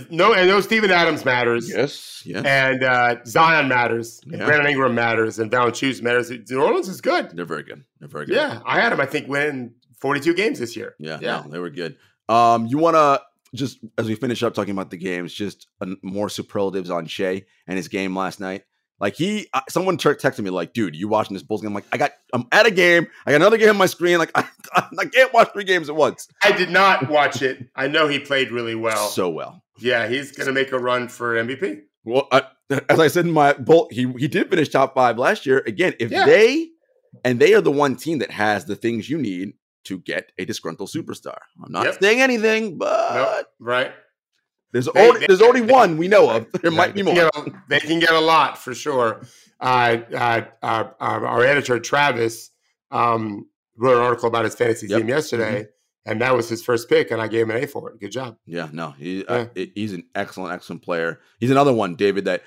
[0.10, 1.70] no, and no, Steven Adams matters.
[1.70, 4.20] Yes, yeah, And uh, Zion matters.
[4.26, 4.46] And Yeah.
[4.46, 5.40] Brandon Ingram matters.
[5.40, 6.30] And Valanciunas matters.
[6.50, 7.30] New Orleans is good.
[7.32, 7.84] they're very good.
[8.00, 8.36] They're very good.
[8.36, 9.00] Yeah, I had him.
[9.00, 10.96] I think win 42 games this year.
[11.00, 11.42] Yeah, Yeah.
[11.46, 11.98] no, they were good.
[12.28, 13.22] Um, you want to
[13.54, 15.68] just as we finish up talking about the games, just
[16.02, 18.64] more superlatives on Shai and his game last night.
[19.02, 21.74] Like he, uh, someone t- texted me like, "Dude, you watching this Bulls game?" I'm
[21.74, 23.08] like, "I got, I'm at a game.
[23.26, 24.20] I got another game on my screen.
[24.20, 27.68] Like, I, I can't watch three games at once." I did not watch it.
[27.76, 29.08] I know he played really well.
[29.10, 29.64] So well.
[29.80, 31.82] yeah, he's going to make a run for MVP.
[32.06, 32.44] Well, I,
[32.90, 35.64] as I said in my bolt, he he did finish top five last year.
[35.66, 36.26] Again, if Yeah.
[36.26, 36.70] they
[37.26, 39.54] and they are the one team that has the things you need
[39.86, 41.38] to get a disgruntled superstar.
[41.64, 41.98] I'm not Yep.
[42.04, 43.92] saying anything, but Nope, right?
[44.74, 46.48] There's They- already they- there's already they- one we know of.
[46.62, 47.14] There might be more.
[47.36, 49.22] a- they can get a lot for sure.
[49.60, 52.50] Uh, uh, our, our, our editor Travis
[52.90, 53.48] um,
[53.78, 55.00] wrote an article about his fantasy Yep.
[55.00, 55.68] team yesterday,
[56.06, 58.00] and that was his first pick, and I gave him an A for it.
[58.00, 58.38] Good job.
[58.46, 59.66] Yeah, no, he uh, Yeah.
[59.76, 61.20] he's an excellent, excellent player.
[61.40, 62.42] He's another one, David, that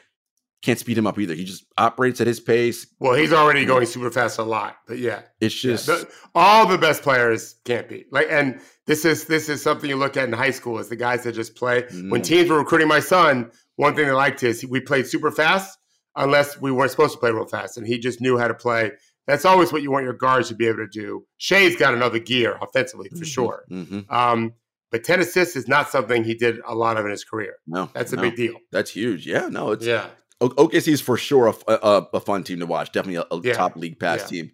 [0.64, 1.34] can't speed him up either.
[1.34, 2.86] He just operates at his pace.
[2.98, 6.66] Well, he's already going super fast a lot, but yeah, It's Yeah, just the- all
[6.66, 8.28] the best players can't be like.
[8.30, 11.22] And this is this is something you look at in high school is the guys
[11.24, 11.82] that just play.
[12.08, 12.24] When Mm.
[12.24, 15.78] teams were recruiting my son, one thing they liked is we played super fast,
[16.16, 18.92] unless we weren't supposed to play real fast, and he just knew how to play.
[19.26, 21.24] That's always what you want your guards to be able to do.
[21.38, 24.10] Shai's got another gear offensively for Mhm, sure, mhm.
[24.12, 24.52] um,
[24.90, 27.56] but ten assists is not something he did a lot of in his career.
[27.66, 28.56] No, That's a no, big deal.
[28.70, 29.26] That's huge.
[29.26, 30.06] Yeah, no, it's Yeah,
[30.50, 32.92] OKC is for sure a, f- a- a fun team to watch.
[32.92, 33.54] Definitely a, a Yeah.
[33.54, 34.42] top league pass Yeah.
[34.42, 34.50] team.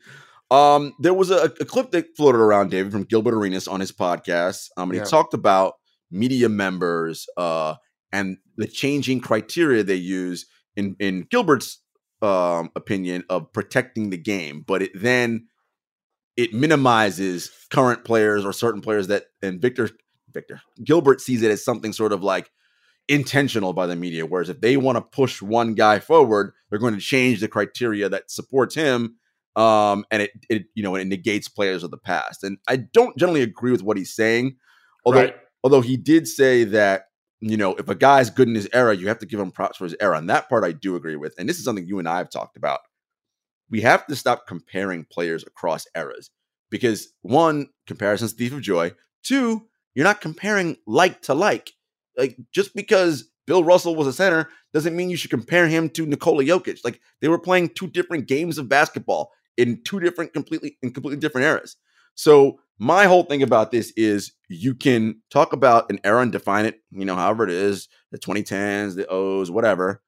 [0.50, 3.92] Um, there was a, a clip that floated around David from Gilbert Arenas on his
[3.92, 4.68] podcast.
[4.76, 5.04] Um, and Yeah.
[5.04, 5.74] he talked about
[6.10, 7.74] media members uh,
[8.12, 11.78] and the changing criteria they use in in Gilbert's
[12.22, 15.46] um, opinion of protecting the game, but it then
[16.36, 19.90] it minimizes current players or certain players that and Victor
[20.32, 22.50] Victor Gilbert sees it as something sort of like
[23.10, 24.24] intentional by the media.
[24.24, 28.08] Whereas if they want to push one guy forward, they're going to change the criteria
[28.08, 29.16] that supports him.
[29.56, 32.44] Um, and it, it, you know, it negates players of the past.
[32.44, 34.56] And I don't generally agree with what he's saying.
[35.04, 35.36] Although, right.
[35.64, 37.06] although he did say that,
[37.40, 39.78] you know, if a guy's good in his era, you have to give him props
[39.78, 40.16] for his era.
[40.16, 41.34] And that part I do agree with.
[41.36, 42.80] And this is something you and I have talked about.
[43.70, 46.30] We have to stop comparing players across eras
[46.70, 48.92] because one, comparison's thief of joy.
[49.24, 51.72] Two, you're not comparing like to like.
[52.16, 56.06] Like just because Bill Russell was a center doesn't mean you should compare him to
[56.06, 56.80] Nikola Jokic.
[56.84, 61.20] Like they were playing two different games of basketball in two different completely in completely
[61.20, 61.76] different eras.
[62.14, 66.64] So my whole thing about this is you can talk about an era and define
[66.64, 70.02] it, you know, however it is, the 2010s, the O's, whatever,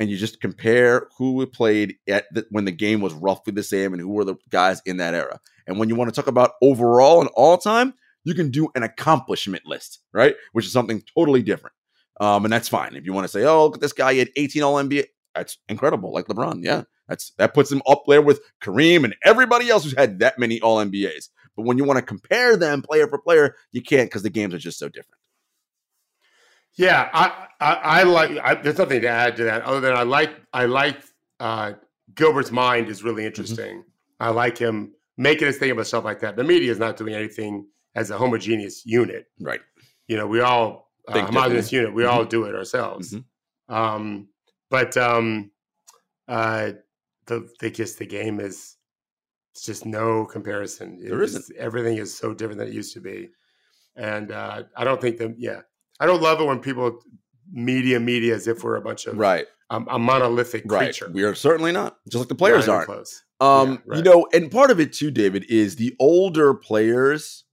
[0.00, 3.62] and you just compare who we played at the, when the game was roughly the
[3.62, 5.40] same and who were the guys in that era.
[5.66, 7.94] And when you want to talk about overall and all time,
[8.28, 10.36] you can do an accomplishment list, right?
[10.52, 11.74] Which is something totally different.
[12.20, 12.94] Um, and that's fine.
[12.94, 15.04] If you want to say, oh, look at this guy, he had 18 all NBA,
[15.34, 16.62] that's incredible, like LeBron.
[16.62, 16.82] Yeah.
[17.08, 20.60] That's that puts him up there with Kareem and everybody else who's had that many
[20.60, 21.30] all NBAs.
[21.56, 24.52] But when you want to compare them player for player, you can't because the games
[24.52, 25.18] are just so different.
[26.74, 28.38] Yeah, I I, I like.
[28.42, 30.98] I, there's nothing to add to that other than I like I like
[31.40, 31.72] uh,
[32.14, 33.84] Gilbert's mind is really interesting.
[34.20, 36.36] I like him making his thing about stuff like that.
[36.36, 37.66] The media is not doing anything
[37.98, 39.26] as a homogeneous unit.
[39.40, 39.60] Right.
[40.06, 41.92] You know, we all uh, homogeneous unit.
[41.94, 42.10] We Mhm.
[42.10, 43.14] all do it ourselves.
[43.14, 43.24] Mhm.
[43.68, 44.28] Um,
[44.70, 45.50] but um,
[46.28, 46.72] uh,
[47.26, 48.76] the the just the game is
[49.54, 50.98] it's just no comparison.
[51.00, 51.56] There It's- isn't.
[51.56, 53.30] Everything is so different than it used to be,
[53.96, 55.34] and uh, I don't think that.
[55.38, 55.60] Yeah,
[56.00, 57.02] I don't love it when people
[57.50, 59.46] media media as if we're a bunch of Right.
[59.70, 60.84] um, a monolithic Right.
[60.84, 61.10] creature.
[61.10, 61.96] We are certainly not.
[62.06, 62.86] Just like the players aren't.
[62.86, 63.22] close.
[63.40, 67.44] Um, Yeah, you know, and part of it too, David, is the older players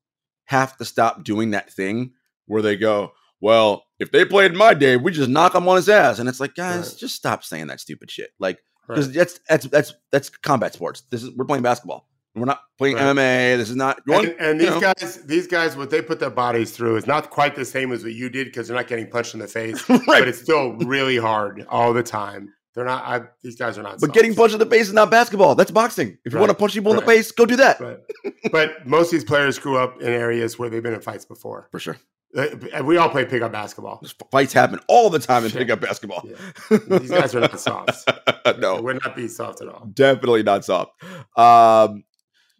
[0.45, 2.11] have to stop doing that thing
[2.45, 5.75] where they go, "Well, if they played in my day, we just knock him on
[5.77, 6.99] his ass," and it's like, guys, Right.
[6.99, 8.31] just stop saying that stupid shit.
[8.39, 8.95] Like, Right.
[8.95, 11.03] because that's that's that's that's combat sports.
[11.09, 12.07] This is we're playing basketball.
[12.35, 13.05] We're not playing Right.
[13.15, 13.55] MMA.
[13.57, 14.01] This is not.
[14.05, 14.93] you And, and you these know.
[14.93, 18.03] guys, these guys, what they put their bodies through is not quite the same as
[18.03, 21.15] what you did because they're not getting punched in the face, but it's still really
[21.17, 22.53] hard all the time.
[22.76, 23.03] They're not.
[23.05, 23.99] I, these guys are not.
[24.01, 25.55] But getting punched in the face is not basketball.
[25.55, 26.17] That's boxing.
[26.26, 27.80] If you want to punch people in the face, go do that.
[27.80, 28.05] But,
[28.51, 31.69] but most of these players grew up in areas where they've been in fights before.
[31.71, 31.97] For sure.
[32.38, 34.03] Uh, And we all play pickup basketball.
[34.30, 35.59] Fights happen all the time in Shit.
[35.59, 36.28] pickup basketball.
[36.69, 38.09] These guys are not soft.
[38.59, 38.82] no.
[38.82, 39.86] We're not being soft at all.
[39.93, 40.91] definitely not soft.
[41.38, 42.03] Um,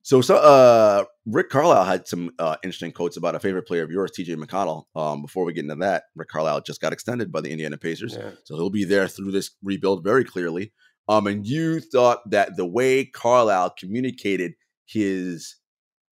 [0.06, 3.90] so, so uh, Rick Carlisle had some uh, interesting quotes about a favorite player of
[3.90, 4.84] yours, TJ McConnell.
[4.96, 8.14] Um, before we get into that, Rick Carlisle just got extended by the Indiana Pacers,
[8.14, 8.30] Yeah.
[8.44, 10.74] so he'll be there through this rebuild very clearly.
[11.10, 14.54] Um, and you thought that the way Carlisle communicated
[14.86, 15.56] his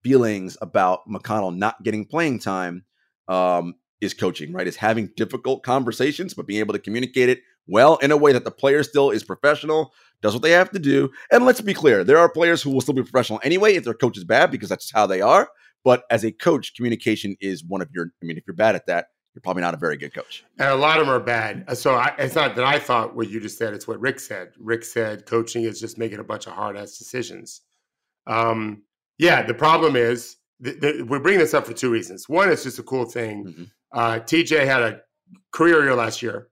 [0.02, 2.84] feelings about McConnell not getting playing time
[3.28, 4.66] um, is coaching, right?
[4.66, 8.44] Is having difficult conversations, but being able to communicate it well in a way that
[8.44, 9.92] the player still is professional,
[10.22, 11.10] does what they have to do.
[11.30, 13.94] And let's be clear, there are players who will still be professional anyway if their
[13.94, 15.48] coach is bad because that's how they are.
[15.84, 18.86] But as a coach, communication is one of your, I mean, if you're bad at
[18.86, 20.44] that, you're probably not a very good coach.
[20.58, 21.64] And a lot of them are bad.
[21.66, 23.74] Uh, So I, it's not that I thought what you just said.
[23.74, 24.52] It's what Rick said.
[24.58, 27.62] Rick said coaching is just making a bunch of hard ass decisions.
[28.26, 28.82] Um,
[29.18, 32.28] yeah, the problem is th- th- we bring this up for two reasons.
[32.28, 33.44] One, it's just a cool thing.
[33.44, 33.70] Mhm.
[33.92, 35.00] Uh, TJ had a
[35.52, 36.48] career year last year.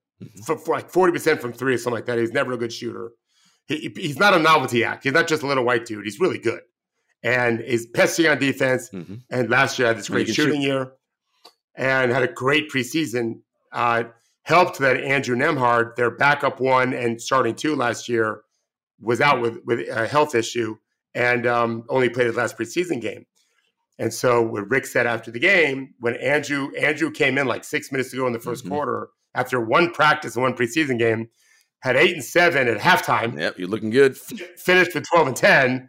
[0.46, 2.18] For, for like forty percent from three or something like that.
[2.18, 3.12] He's never a good shooter.
[3.66, 5.04] He, he's not a novelty act.
[5.04, 6.04] He's not just a little white dude.
[6.04, 6.60] He's really good,
[7.22, 8.90] and is pesty on defense.
[8.90, 9.20] Mhm.
[9.30, 10.42] And last year had this great can shoot.
[10.46, 10.92] shooting year,
[11.74, 13.40] and had a great preseason.
[13.72, 14.04] Uh,
[14.44, 18.42] helped that Andrew Nembhard, their backup one and starting two last year,
[19.00, 20.76] was out with with a health issue
[21.14, 23.24] and um, only played his last preseason game.
[23.98, 27.92] And so what Rick said after the game, when Andrew Andrew came in like six
[27.92, 28.68] minutes ago in the 1st Mhm.
[28.68, 31.28] quarter after one practice and one preseason game,
[31.80, 34.16] had eight and seven at halftime, Yep, you're looking good.
[34.16, 35.88] finished with twelve and ten.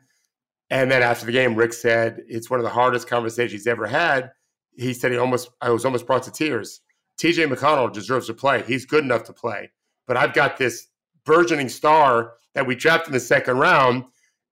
[0.69, 3.85] And then after the game, Rick said it's one of the hardest conversations he's ever
[3.85, 4.31] had.
[4.75, 6.81] He said he almost I was almost brought to tears.
[7.21, 8.63] TJ McConnell deserves to play.
[8.65, 9.69] He's good enough to play.
[10.07, 10.87] But I've got this
[11.25, 14.05] burgeoning star that we drafted in the second round,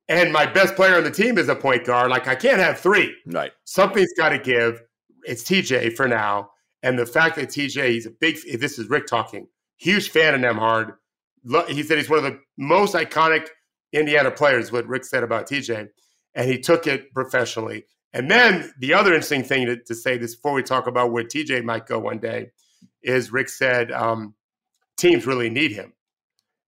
[0.09, 2.11] and my best player on the team is a point guard.
[2.11, 3.15] Like I can't have three.
[3.25, 3.51] Right.
[3.63, 4.79] Something's got to give.
[5.23, 6.50] It's TJ for now.
[6.83, 10.41] And the fact that TJ, he's a big, this is Rick talking, huge fan of
[10.41, 10.95] Nembhard.
[11.69, 13.47] He said he's one of the most iconic
[13.93, 15.89] Indiana players, what Rick said about TJ.
[16.33, 17.85] And he took it professionally.
[18.13, 21.23] And then the other interesting thing to, to say this before we talk about where
[21.23, 22.51] TJ might go one day
[23.03, 24.35] is Rick said um,
[24.97, 25.93] teams really need him,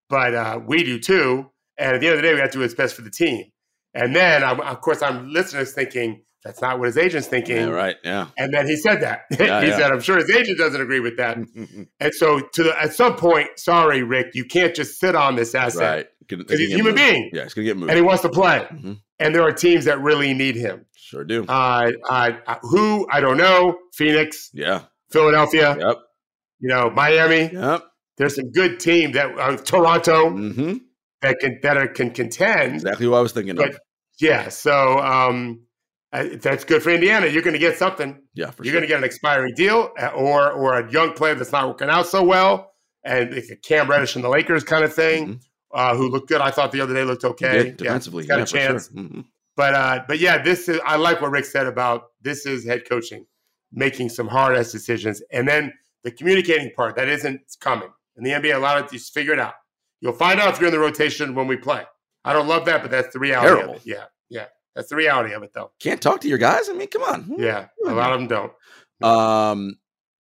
[0.10, 1.50] but uh, we do too.
[1.78, 3.10] And at the end of the day, we have to do what's best for the
[3.10, 3.46] team.
[3.94, 7.56] And then, I'm, of course, I'm listeners thinking that's not what his agent's thinking.
[7.58, 7.96] Yeah, right.
[8.04, 8.28] Yeah.
[8.38, 9.22] And then he said that.
[9.40, 9.78] Yeah, he yeah.
[9.78, 11.38] said, "I'm sure his agent doesn't agree with that."
[12.00, 15.56] And so, to the, at some point, sorry, Rick, you can't just sit on this
[15.56, 16.08] asset right.
[16.28, 17.90] because he's a human being Yeah, it's gonna get moved.
[17.92, 18.68] and he wants to play.
[18.72, 19.00] Mhm.
[19.20, 20.86] And there are teams that really need him.
[20.96, 21.46] Sure do.
[21.46, 23.78] Uh, I, who I don't know.
[23.94, 24.82] Phoenix, yeah.
[25.12, 25.98] Philadelphia, Yep.
[26.60, 27.54] you know, Miami.
[27.54, 27.84] Yep.
[28.18, 30.74] There's some good team that uh, Toronto hmm
[31.22, 32.76] that can that are, can contend.
[32.76, 33.80] Exactly what I was thinking But of.
[34.20, 35.62] yeah, so um,
[36.14, 37.28] that's good for Indiana.
[37.28, 38.22] You're going to get something.
[38.36, 38.82] Yeah, for You're sure.
[38.82, 41.90] going to get an expiring deal, uh, or or a young player that's not working
[41.90, 45.40] out so well, and like a Cam Reddish and the Lakers kind of thing, Mhm.
[45.74, 46.42] uh, who looked good.
[46.42, 47.68] I thought the other day looked okay.
[47.68, 48.24] Yeah, defensively.
[48.24, 48.60] he's got yeah, a for sure.
[48.68, 48.90] chance.
[48.90, 49.26] Mhm.
[49.56, 52.88] But uh, but yeah, this is I like what Rick said about this is head
[52.88, 53.26] coaching,
[53.72, 57.90] making some hard ass decisions, and then the communicating part that isn't coming.
[58.18, 59.54] In the NBA, a lot of these figure it out.
[60.02, 61.84] You'll find out if you're in the rotation when we play.
[62.26, 63.80] I don't love that, but that's the reality Terrible.
[63.84, 64.46] Yeah, yeah,
[64.76, 65.72] that's the reality of it, though.
[65.80, 66.70] Can't talk to your guys.
[66.70, 67.34] I mean, come on.
[67.38, 68.52] Yeah, a lot of them don't.
[69.04, 69.78] Um,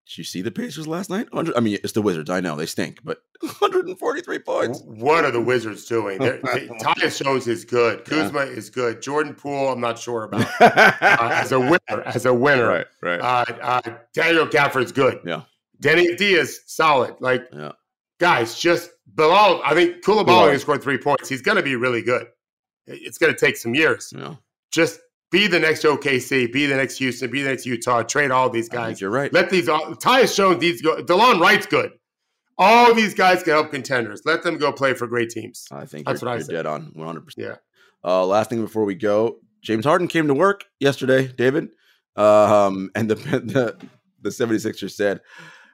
[0.07, 1.27] did you see the Pacers last night?
[1.33, 2.29] I mean, it's the Wizards.
[2.29, 4.81] I know they stink, but 143 points.
[4.85, 6.19] What are the Wizards doing?
[6.19, 7.99] They're, they, Tyus Jones is good.
[7.99, 8.03] Yeah.
[8.23, 9.01] Kuzma is good.
[9.01, 12.03] Jordan Poole, I'm not sure about uh, as a winner.
[12.05, 13.19] As a winner, right, right.
[13.21, 13.81] uh, uh,
[14.13, 15.19] Daniel Gafford's good.
[15.25, 15.43] Yeah.
[15.79, 17.15] Danny Diaz solid.
[17.19, 17.71] Like Yeah.
[18.19, 21.29] guys, just Bilal, I think Koulibaly has scored three points.
[21.29, 22.27] He's going to be really good.
[22.87, 24.13] It's going to take some years.
[24.15, 24.35] Yeah.
[24.71, 24.99] Just
[25.31, 28.03] be the next OKC, be the next Houston, be the next Utah.
[28.03, 29.01] Trade all these guys.
[29.01, 29.31] you're right.
[29.33, 29.67] Let these.
[29.69, 30.81] Uh, Ty has shown these.
[30.81, 31.91] Go, Delon Wright's good.
[32.57, 34.21] All these guys can help contenders.
[34.25, 35.67] Let them go play for great teams.
[35.71, 37.25] I think That's you're, what I you're dead on 100.
[37.25, 37.55] percent Yeah.
[38.07, 41.69] Uh, last thing before we go, James Harden came to work yesterday, David.
[42.15, 43.77] Um, and the, the
[44.21, 45.21] the 76ers said,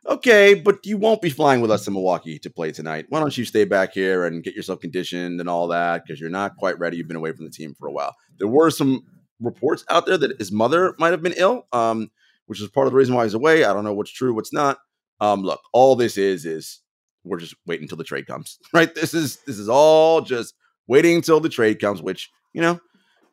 [0.08, 3.06] Okay, but you won't be flying with us to Milwaukee to play tonight.
[3.10, 6.04] Why don't you stay back here and get yourself conditioned and all that?
[6.06, 6.98] Because you're not quite ready.
[6.98, 8.16] You've been away from the team for a while.
[8.38, 9.04] There were some
[9.42, 12.10] reports out there that his mother might have been ill, um,
[12.46, 13.64] which is part of the reason why he's away.
[13.66, 14.78] I don't know what's true, what's not.
[15.20, 16.80] Um, look, all this is is
[17.26, 18.58] we're just waiting until the trade comes.
[18.74, 18.94] Right?
[18.94, 20.54] This is this is all just
[20.88, 22.80] waiting until the trade comes, which, you know,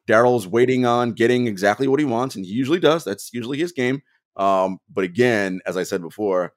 [0.09, 3.05] Daryl's waiting on getting exactly what he wants, and he usually does.
[3.05, 4.03] That's usually his game.
[4.37, 6.53] Um, but again, as I said before,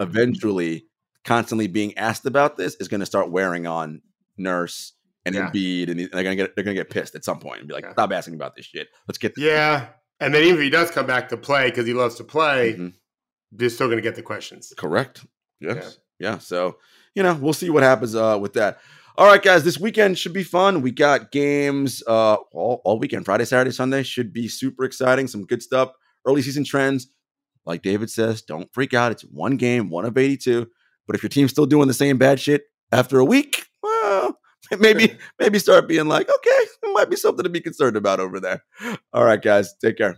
[0.00, 0.86] eventually,
[1.24, 4.02] constantly being asked about this is going to start wearing on
[4.36, 4.92] Nurse
[5.24, 5.50] and Yeah.
[5.50, 7.68] Embiid, and they're going to get they're going to get pissed at some point and
[7.68, 7.92] be like, Yeah.
[7.92, 8.88] "Stop asking about this shit.
[9.08, 9.88] Let's get." Yeah.
[10.20, 12.74] And then even if he does come back to play because he loves to play,
[12.74, 12.92] Mhm.
[13.52, 14.72] they're still going to get the questions.
[14.76, 15.24] Correct.
[15.60, 15.98] Yes.
[16.18, 16.38] Yeah.
[16.38, 16.78] So,
[17.14, 18.78] you know, we'll see what happens uh, with that.
[19.18, 20.82] All right, guys, this weekend should be fun.
[20.82, 24.02] We got games uh, all, all weekend, Friday, Saturday, Sunday.
[24.02, 25.26] Should be super exciting.
[25.26, 25.92] Some good stuff.
[26.26, 27.08] Early season trends.
[27.64, 29.12] Like David says, don't freak out.
[29.12, 30.66] It's one game, one of 82.
[31.06, 34.38] But if your team's still doing the same bad shit after a week, well,
[34.78, 38.40] maybe maybe start being like, okay, there might be something to be concerned about over
[38.40, 38.62] there.
[39.12, 40.16] All right, guys, take care.